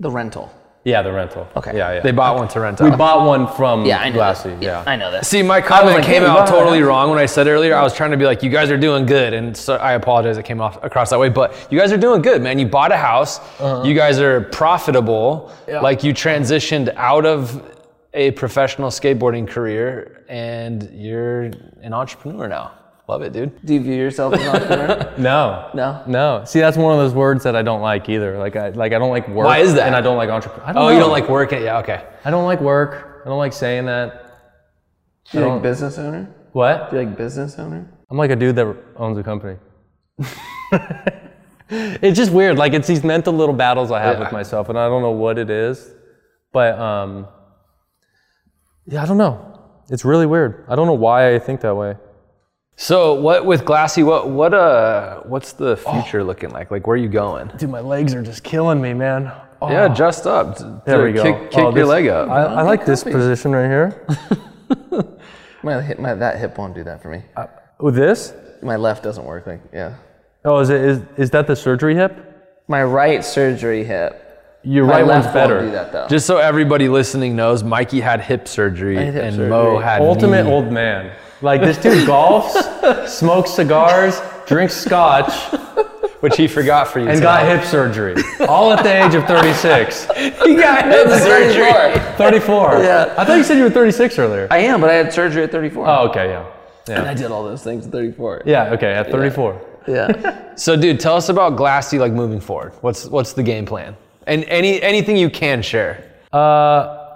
[0.00, 0.50] The rental.
[0.84, 1.48] Yeah, the rental.
[1.56, 1.76] Okay.
[1.76, 2.00] Yeah, yeah.
[2.00, 2.96] They bought one to rent we out.
[2.96, 4.14] bought one from Yeah, I know.
[4.14, 4.50] Glassy.
[4.50, 4.62] that.
[4.62, 4.84] Yeah.
[4.86, 5.26] I know that.
[5.26, 7.74] See, my comment like, came hey, out totally wrong when I said earlier.
[7.74, 10.38] I was trying to be like, you guys are doing good, and so I apologize.
[10.38, 12.60] It came off across that way, but you guys are doing good, man.
[12.60, 13.40] You bought a house.
[13.58, 13.82] Uh-huh.
[13.84, 15.52] You guys are profitable.
[15.66, 17.74] Like you transitioned out of
[18.14, 21.50] a professional skateboarding career, and you're
[21.82, 22.72] an entrepreneur now.
[23.08, 23.64] Love it, dude.
[23.64, 25.14] Do you view yourself as an entrepreneur?
[25.18, 25.70] No.
[25.74, 26.02] No?
[26.06, 26.44] No.
[26.44, 28.36] See, that's one of those words that I don't like either.
[28.38, 29.46] Like I like I don't like work.
[29.46, 29.86] Why is that?
[29.86, 30.70] And I don't like entrepreneur.
[30.70, 30.88] Oh, know.
[30.90, 31.52] you don't like work?
[31.52, 32.04] Yeah, okay.
[32.24, 33.22] I don't like work.
[33.24, 34.08] I don't like saying that.
[35.30, 36.34] Do you I like don't- business owner?
[36.52, 36.90] What?
[36.90, 37.88] Do you like business owner?
[38.10, 39.56] I'm like a dude that owns a company.
[41.68, 42.56] it's just weird.
[42.58, 44.20] Like it's these mental little battles I have Yeah.
[44.24, 45.92] with myself, and I don't know what it is.
[46.52, 47.26] But um,
[48.86, 49.60] yeah, I don't know.
[49.90, 50.64] It's really weird.
[50.68, 51.96] I don't know why I think that way.
[52.78, 54.02] So, what with Glassy?
[54.02, 56.70] What what uh what's the future looking like?
[56.70, 57.50] Like, where are you going?
[57.56, 59.32] Dude, my legs are just killing me, man.
[59.62, 60.84] Oh, Yeah, just up.
[60.84, 61.22] there we go.
[61.22, 62.28] Kick, kick Oh, your this- leg up.
[62.28, 64.06] I, I like this position right here.
[65.62, 67.22] My hip, my that hip won't do that for me.
[67.80, 68.32] With this?
[68.62, 69.48] My left doesn't work.
[69.48, 69.96] Like, yeah.
[70.44, 72.14] Oh, is it is is that the surgery hip?
[72.68, 74.22] My right surgery hip.
[74.62, 75.56] Your right one's better.
[75.56, 76.06] won't do that though.
[76.08, 79.48] Just so everybody listening knows, Mikey had hip surgery had hip and surgery.
[79.50, 80.52] Mo had Ultimate knee.
[80.52, 81.12] old man.
[81.42, 85.32] Like this dude golfs, smokes cigars, drinks scotch,
[86.20, 87.08] which he forgot for you.
[87.08, 88.14] and got hip surgery.
[88.48, 90.06] All at the age of 36.
[90.46, 92.00] He got hip surgery.
[92.16, 92.82] 34.
[92.82, 93.14] Yeah.
[93.18, 94.46] I thought you said you were 36 earlier.
[94.50, 95.86] I am, but I had surgery at 34.
[95.88, 96.46] Oh, okay, yeah.
[96.88, 97.00] yeah.
[97.00, 98.42] And I did all those things at 34.
[98.46, 99.60] Yeah, okay, at 34.
[99.88, 100.42] Yeah.
[100.56, 102.72] So, dude, tell us about Glassy like moving forward.
[102.80, 103.94] What's what's the game plan?
[104.26, 106.02] And any anything you can share.
[106.32, 107.08] Uh,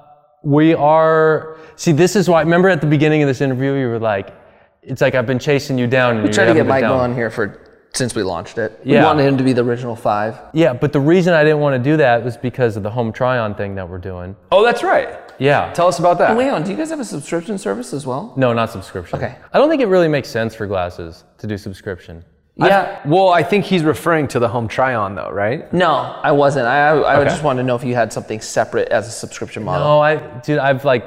[0.42, 3.98] we are, see, this is why, remember at the beginning of this interview, you were
[3.98, 4.34] like,
[4.82, 6.16] it's like I've been chasing you down.
[6.16, 8.78] And we tried to get been Mike on here for since we launched it.
[8.84, 9.00] Yeah.
[9.00, 10.38] We wanted him to be the original five.
[10.52, 13.12] Yeah, but the reason I didn't want to do that was because of the home
[13.12, 14.36] try on thing that we're doing.
[14.52, 15.18] Oh, that's right.
[15.38, 15.72] Yeah.
[15.72, 16.36] Tell us about that.
[16.36, 18.32] Wait on, do you guys have a subscription service as well?
[18.36, 19.18] No, not subscription.
[19.18, 19.36] Okay.
[19.52, 22.24] I don't think it really makes sense for glasses to do subscription.
[22.56, 23.00] Yeah.
[23.06, 25.72] Well, I think he's referring to the home try on though, right?
[25.72, 25.90] no,
[26.22, 26.66] I wasn't.
[26.66, 27.30] I, I, I Okay.
[27.30, 29.86] just wanted to know if you had something separate as a subscription model.
[29.86, 31.04] No, I, dude, I've like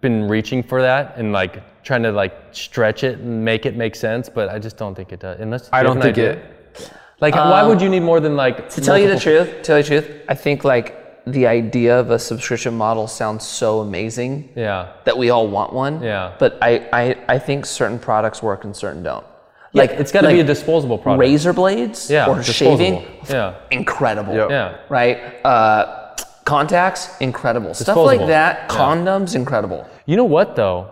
[0.00, 3.96] been reaching for that and like trying to like stretch it and make it make
[3.96, 5.40] sense, but I just don't think it does.
[5.40, 6.32] Unless I don't think idea.
[6.34, 6.90] it.
[7.20, 8.70] Like, why would you need more than like?
[8.70, 10.94] To tell you the truth, to tell you the truth, I think like
[11.26, 14.92] the idea of a subscription model sounds so amazing Yeah.
[15.04, 16.00] that we all want one.
[16.02, 16.34] Yeah.
[16.38, 19.26] But I, I, I think certain products work and certain don't.
[19.72, 21.20] Yeah, Like, it's got to like be a disposable product.
[21.20, 22.78] razor blades Yeah, or disposable.
[22.78, 23.56] shaving, Yeah.
[23.70, 24.34] incredible.
[24.34, 24.50] Yep.
[24.50, 24.76] Yeah.
[24.88, 25.44] Right?
[25.44, 26.07] Uh,
[26.48, 27.74] contacts, incredible.
[27.74, 28.26] Stuff like Disposable.
[28.28, 29.86] that, condoms, incredible.
[30.06, 30.90] You know what though?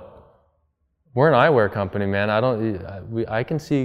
[1.14, 2.28] We're an eyewear company, man.
[2.30, 2.58] I don't.
[2.84, 3.80] I- We, I can see.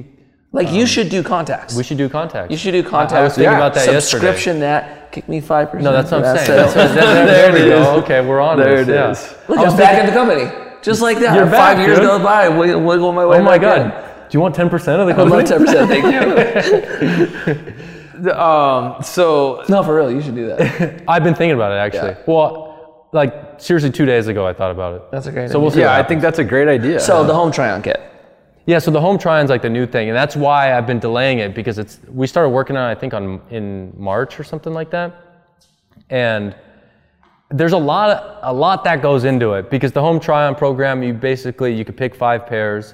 [0.54, 1.74] Like you should do contacts.
[1.74, 2.52] Um, We should do contacts.
[2.52, 3.14] you should do contacts.
[3.14, 4.02] I was thinking Yeah, about that yesterday.
[4.02, 5.80] Subscription that, kick me 5%.
[5.82, 6.48] No, that's what I'm saying.
[6.50, 7.96] that That's what- there, there, we go.
[8.04, 8.90] Okay, we're on There this.
[8.90, 9.12] it yeah.
[9.12, 9.20] is.
[9.48, 10.46] Look, I I'm back in the company.
[10.84, 11.34] Just like that.
[11.38, 12.08] Five back, years dude.
[12.08, 13.90] goes by, wiggle, wiggle my way Oh my back in.
[13.92, 14.30] god.
[14.30, 15.44] Do you want 10% of the I'm company?
[15.44, 16.06] 10%, thank
[17.88, 17.92] you.
[18.30, 21.04] Um, so no, for real, you should do that.
[21.08, 22.12] I've been thinking about it actually.
[22.12, 22.24] Yeah.
[22.28, 25.02] Well, like seriously, two days ago I thought about it.
[25.12, 25.76] That's a great So we'll idea.
[25.76, 25.82] see.
[25.82, 27.00] yeah, I think that's a great idea.
[27.00, 28.00] So the home try-on kit.
[28.68, 31.40] Yeah, so the home try-on's like the new thing, and that's why I've been delaying
[31.40, 34.72] it because it's we started working on it I think on in March or something
[34.74, 35.16] like that,
[36.10, 36.56] and
[37.50, 41.14] there's a lot a lot that goes into it because the home try-on program you
[41.14, 42.94] basically you could pick five pairs,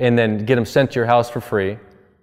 [0.00, 1.78] and then get them sent to your house for free.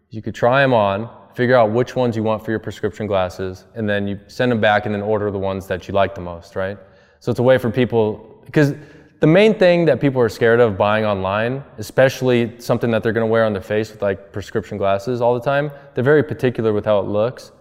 [0.10, 3.66] You could try them on, figure out which ones you want for your prescription glasses,
[3.76, 6.22] and then you send them back and then order the ones that you like the
[6.22, 6.80] most, right?
[7.20, 8.74] So it's a way for people because
[9.20, 13.28] the main thing that people are scared of buying online, especially something that they're going
[13.28, 16.74] to wear on their face with like prescription glasses all the time, they're very particular
[16.74, 17.52] with how it looks.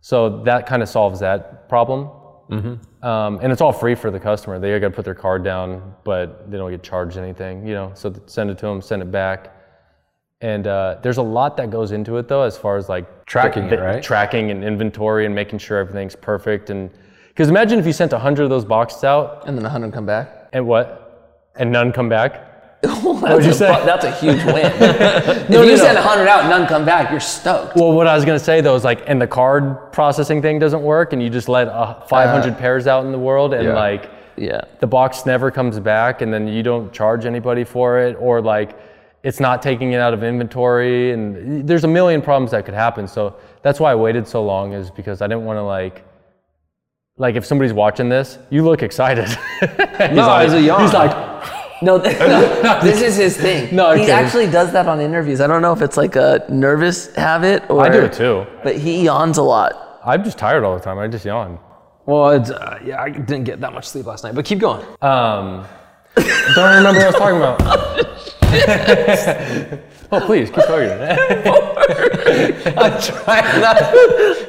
[0.00, 2.10] So that kind of solves that problem.
[3.02, 4.60] Um, and it's all free for the customer.
[4.60, 7.90] They got to put their card down, but they don't get charged anything, you know.
[7.94, 9.53] So send it to them, send it back.
[10.44, 13.68] And uh, there's a lot that goes into it though, as far as like Tracking
[13.68, 14.02] the- it, right?
[14.02, 16.68] Tracking and inventory and making sure everything's perfect.
[16.68, 16.90] And
[17.28, 20.50] because imagine if you sent hundred of those boxes out And then 100 come back.
[20.52, 22.50] and what, and none come back.
[22.84, 23.68] What'd you say?
[23.86, 24.56] That's a huge win.
[24.66, 25.76] if no, you no.
[25.76, 27.74] send 100 out and none come back, you're stoked.
[27.76, 30.82] Well, what I was gonna say though is like, and the card processing thing doesn't
[30.82, 33.74] work, and you just let uh, 500 pairs out in the world, and Yeah.
[33.74, 34.60] like Yeah.
[34.80, 38.76] the box never comes back, and then you don't charge anybody for it, or like
[39.24, 43.08] it's not taking it out of inventory, and there's a million problems that could happen.
[43.08, 46.04] So that's why I waited so long, is because I didn't want to like.
[47.16, 49.28] Like if somebody's watching this, you look excited.
[49.60, 49.68] He's
[50.16, 50.80] No, like- as a yawn.
[50.82, 51.12] He's like,
[51.82, 52.18] No, th-
[52.64, 53.74] no, this is his thing.
[53.74, 54.10] No, he okay.
[54.12, 55.40] actually does that on interviews.
[55.40, 57.82] I don't know if it's like a nervous habit or.
[57.82, 58.46] I do it too.
[58.64, 60.00] But he yawns a lot.
[60.04, 60.98] I'm just tired all the time.
[60.98, 61.58] I just yawn.
[62.06, 64.84] Well, it's, uh, yeah, I didn't get that much sleep last night, but keep going.
[65.00, 65.64] Um,
[66.16, 68.13] don't remember what I was talking about.
[70.12, 70.90] oh, please keep talking.
[72.78, 73.76] I'm trying not.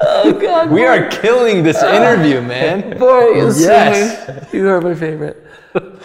[0.02, 2.98] Oh God, we are killing this interview, man.
[3.00, 4.48] Boy, Yes.
[4.54, 5.46] you are my favorite.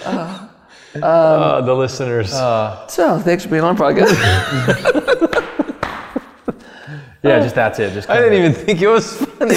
[0.05, 0.49] Uh,
[0.97, 2.33] um, uh, the listeners.
[2.33, 4.15] Uh, so thanks for being on podcast.
[7.23, 7.93] yeah, just that's it.
[7.93, 9.55] Just I didn't even think it was funny.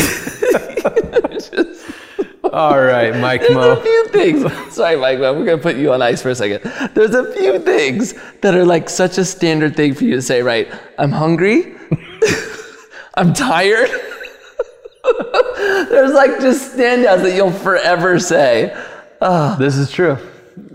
[2.53, 4.75] All right, Mike There's a few things.
[4.75, 6.61] Sorry, Mike, but we're gonna put you on ice for a second.
[6.93, 10.43] There's a few things that are like such a standard thing for you to say,
[10.43, 10.71] right?
[10.99, 11.73] I'm hungry.
[13.15, 13.89] I'm tired.
[15.89, 18.71] There's like just standouts that you'll forever say.
[19.57, 20.19] This is true.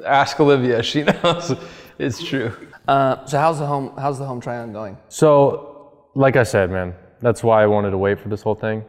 [0.05, 0.83] Ask Olivia.
[0.83, 1.55] She knows.
[1.97, 2.53] It's true.
[2.89, 3.93] Uh, so how's the home?
[3.97, 4.99] How's the home try on going?
[5.11, 8.83] So, like I said, man, that's why I wanted to wait for this whole thing,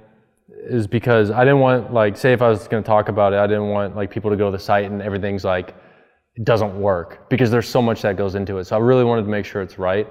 [0.60, 3.40] is because I didn't want like, say, if I was going to talk about it,
[3.40, 5.76] I didn't want like people to go to the site and everything's like,
[6.36, 8.66] it doesn't work because there's so much that goes into it.
[8.66, 10.08] So I really wanted to make sure it's right,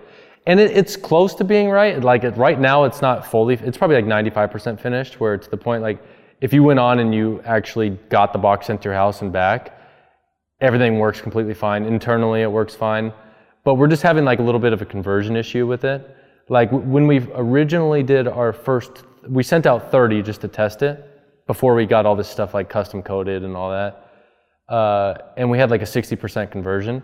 [0.47, 2.01] and it, it's close to being right.
[2.01, 3.55] Like it, right now, it's not fully.
[3.55, 6.03] It's probably like 95% finished, where it's the point like
[6.41, 9.33] if you went on and you actually got the box sent to your house and
[9.33, 9.79] back,
[10.61, 11.85] everything works completely fine.
[11.85, 13.13] Internally, it works fine.
[13.65, 16.17] But we're just having like a little bit of a conversion issue with it.
[16.49, 21.05] Like when we originally did our first, we sent out 30 just to test it
[21.47, 24.05] before we got all this stuff like custom coded and all that.
[24.73, 27.03] Uh, and we had like a 60% conversion.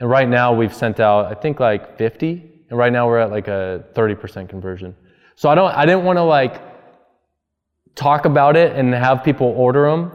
[0.00, 2.50] And right now we've sent out, I think like 50.
[2.70, 4.94] And right now we're at like a 30% conversion.
[5.36, 6.60] So I don't, I didn't want to like
[7.94, 10.10] talk about it and have people order them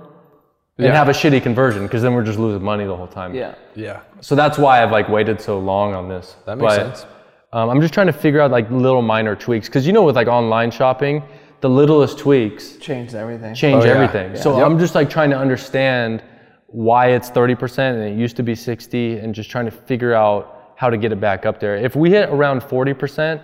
[0.78, 0.94] and Yeah.
[0.96, 3.34] have a shitty conversion because then we're just losing money the whole time.
[3.34, 3.56] Yeah.
[3.76, 4.02] Yeah.
[4.22, 6.36] So that's why I've like waited so long on this.
[6.46, 7.06] That makes But, sense.
[7.52, 10.16] Um, I'm just trying to figure out like little minor tweaks because you know with
[10.16, 11.24] like online shopping,
[11.62, 13.54] the littlest tweaks Changed everything.
[13.54, 13.94] change Oh, yeah.
[13.94, 14.36] everything.
[14.36, 14.66] So Yep.
[14.66, 16.24] I'm just like trying to understand
[16.68, 20.74] why it's 30% and it used to be 60 and just trying to figure out
[20.76, 21.76] how to get it back up there.
[21.76, 23.42] If we hit around 40%,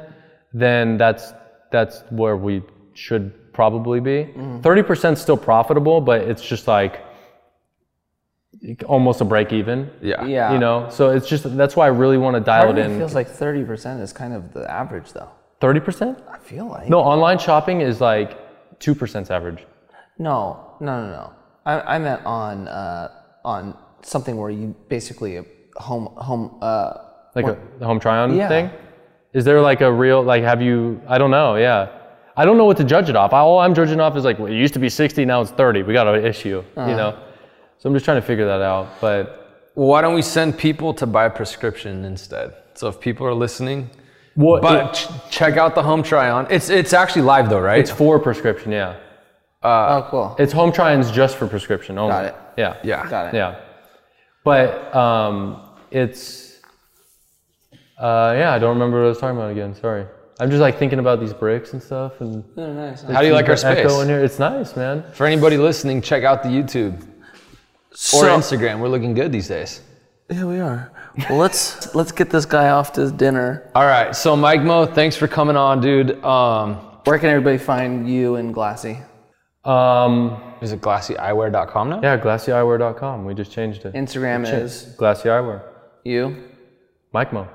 [0.54, 1.34] then that's
[1.72, 2.62] that's where we
[2.94, 4.32] should probably be.
[4.38, 4.62] Mm.
[4.62, 7.02] 30% is still profitable, but it's just like
[8.88, 9.90] almost a break even.
[10.02, 10.24] Yeah.
[10.26, 10.54] Yeah.
[10.54, 12.88] You know, so it's just that's why I really want to dial Part it of
[12.88, 13.00] me in.
[13.00, 15.30] feels like 30% is kind of the average, though.
[15.62, 16.22] 30%?
[16.46, 16.90] I feel like.
[16.90, 18.38] No, online shopping is like
[18.80, 19.66] 2% average.
[20.20, 21.34] No, no, no, no.
[21.66, 23.10] I, I meant on uh,
[23.44, 25.46] on something where you basically a
[25.78, 26.58] home home.
[26.62, 26.94] Uh,
[27.34, 28.48] Like a, home try on Yeah.
[28.48, 28.70] thing?
[29.34, 31.90] Is there like a real, like, have you, I don't know, yeah.
[32.38, 33.34] I don't know what to judge it off.
[33.34, 35.84] All I'm judging off is like, well, it used to be 60, now it's 30.
[35.84, 36.90] We got an issue, Uh-huh.
[36.90, 37.12] you know?
[37.80, 38.88] So I'm just trying to figure that out.
[39.02, 39.24] But
[39.76, 42.54] Well, why don't we send people to buy a prescription instead?
[42.76, 43.90] So if people are listening,
[44.36, 46.48] what, but ch- check out the home try on.
[46.50, 47.80] It's it's actually live though, right?
[47.80, 48.98] it's for prescription, yeah.
[49.64, 50.36] oh, cool.
[50.38, 52.12] It's home try-ons just for prescription only.
[52.12, 52.36] Got it.
[52.58, 52.78] Yeah.
[52.84, 53.10] yeah.
[53.10, 53.38] Got it.
[53.38, 53.60] Yeah.
[54.44, 56.60] But um, it's,
[57.98, 59.74] uh, yeah, I don't remember what I was talking about again.
[59.74, 60.06] Sorry.
[60.40, 62.20] I'm just like thinking about these bricks and stuff.
[62.22, 63.02] And Oh, nice.
[63.04, 64.02] How do you like our the echo space?
[64.04, 64.24] in here.
[64.24, 65.04] It's nice, man.
[65.14, 67.02] For anybody listening, check out the YouTube
[68.14, 68.80] or Instagram.
[68.82, 69.82] We're looking good these days.
[70.30, 70.92] Yeah, we are.
[71.30, 73.70] Well, let's let's get this guy off to dinner.
[73.76, 74.16] All right.
[74.16, 76.24] So Mike Mo, thanks for coming on, dude.
[76.24, 78.98] Um, Where can everybody find you and Glassy?
[79.64, 82.00] Um, is it glassyeyewear.com now?
[82.04, 83.26] yeah, glassyeyewear.com.
[83.26, 83.94] We just changed it.
[83.94, 85.64] Instagram is Glassy Eyewear.
[86.04, 86.44] you.
[87.14, 87.48] Mike Mo.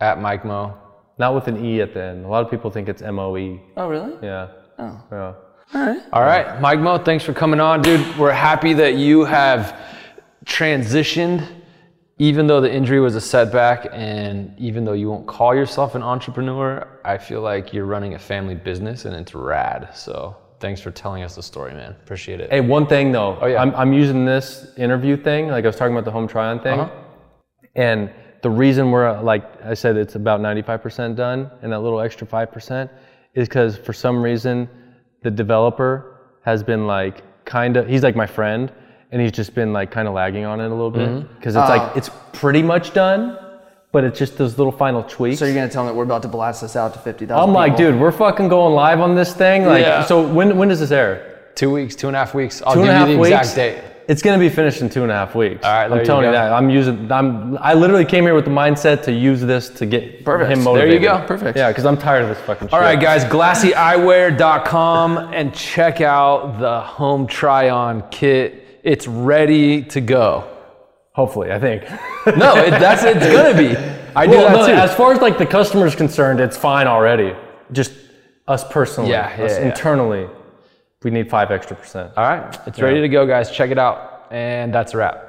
[0.00, 0.76] At Mike Mo.
[1.18, 2.24] Not with an E at the end.
[2.24, 3.60] A lot of people think it's M O E.
[3.76, 4.14] Oh, really?
[4.22, 4.48] Yeah.
[4.78, 5.00] Oh.
[5.10, 5.34] Yeah.
[5.74, 6.00] All right.
[6.12, 8.16] All right, Mike Mo, thanks for coming on, dude.
[8.16, 9.76] We're happy that you have
[10.46, 11.46] transitioned,
[12.18, 16.02] even though the injury was a setback, and even though you won't call yourself an
[16.02, 19.90] entrepreneur, I feel like you're running a family business and it's rad.
[19.94, 21.92] So thanks for telling us the story, man.
[21.92, 22.50] Appreciate it.
[22.50, 23.38] Hey, one thing though.
[23.40, 23.62] Oh, yeah.
[23.62, 26.80] I'm, I'm using this interview thing, like I was talking about the home try-on thing.
[26.80, 27.04] Uh-huh.
[27.76, 28.10] And
[28.42, 32.90] the reason we're, like I said, it's about 95% done, and that little extra 5%
[33.34, 34.68] is because for some reason,
[35.22, 38.72] the developer has been like, kind of, he's like my friend,
[39.10, 41.20] and he's just been like kind of lagging on it a little Mm-hmm.
[41.20, 41.36] bit.
[41.36, 43.38] Because it's like, it's pretty much done,
[43.92, 45.38] but it's just those little final tweaks.
[45.38, 47.48] So you're gonna tell them that we're about to blast this out to fifty thousand.
[47.48, 49.64] I'm like, dude, we're fucking going live on this thing.
[49.66, 50.04] Like, Yeah.
[50.04, 51.24] so when when does this air?
[51.54, 52.62] Two weeks, two and a half weeks.
[52.64, 53.36] I'll Two and give a half you the weeks.
[53.36, 53.78] exact date.
[54.06, 55.64] It's gonna be finished in two and a half weeks.
[55.66, 56.32] All right, I'm telling you, go.
[56.32, 56.52] that.
[56.52, 57.10] I'm using.
[57.12, 57.58] I'm.
[57.60, 60.50] I literally came here with the mindset to use this to get Perfect.
[60.50, 61.02] him motivated.
[61.02, 61.26] There you go.
[61.26, 61.58] Perfect.
[61.58, 62.68] Yeah, because I'm tired of this fucking.
[62.72, 62.84] All shit.
[62.86, 68.02] right, guys, glassyeyewear.com and check out the home try on
[68.82, 70.48] It's ready to go.
[71.12, 71.82] Hopefully, I think.
[72.36, 73.76] No, it, that's it's gonna be.
[74.14, 74.72] I do Well, that no, too.
[74.72, 77.34] as far as like the customer's concerned, it's fine already.
[77.72, 77.92] Just
[78.46, 79.68] us personally, Yeah, yeah, us yeah.
[79.68, 80.28] internally.
[81.02, 82.12] We need five extra percent.
[82.16, 83.50] All right, it's ready to go, guys.
[83.50, 85.24] Check it out, and that's a wrap.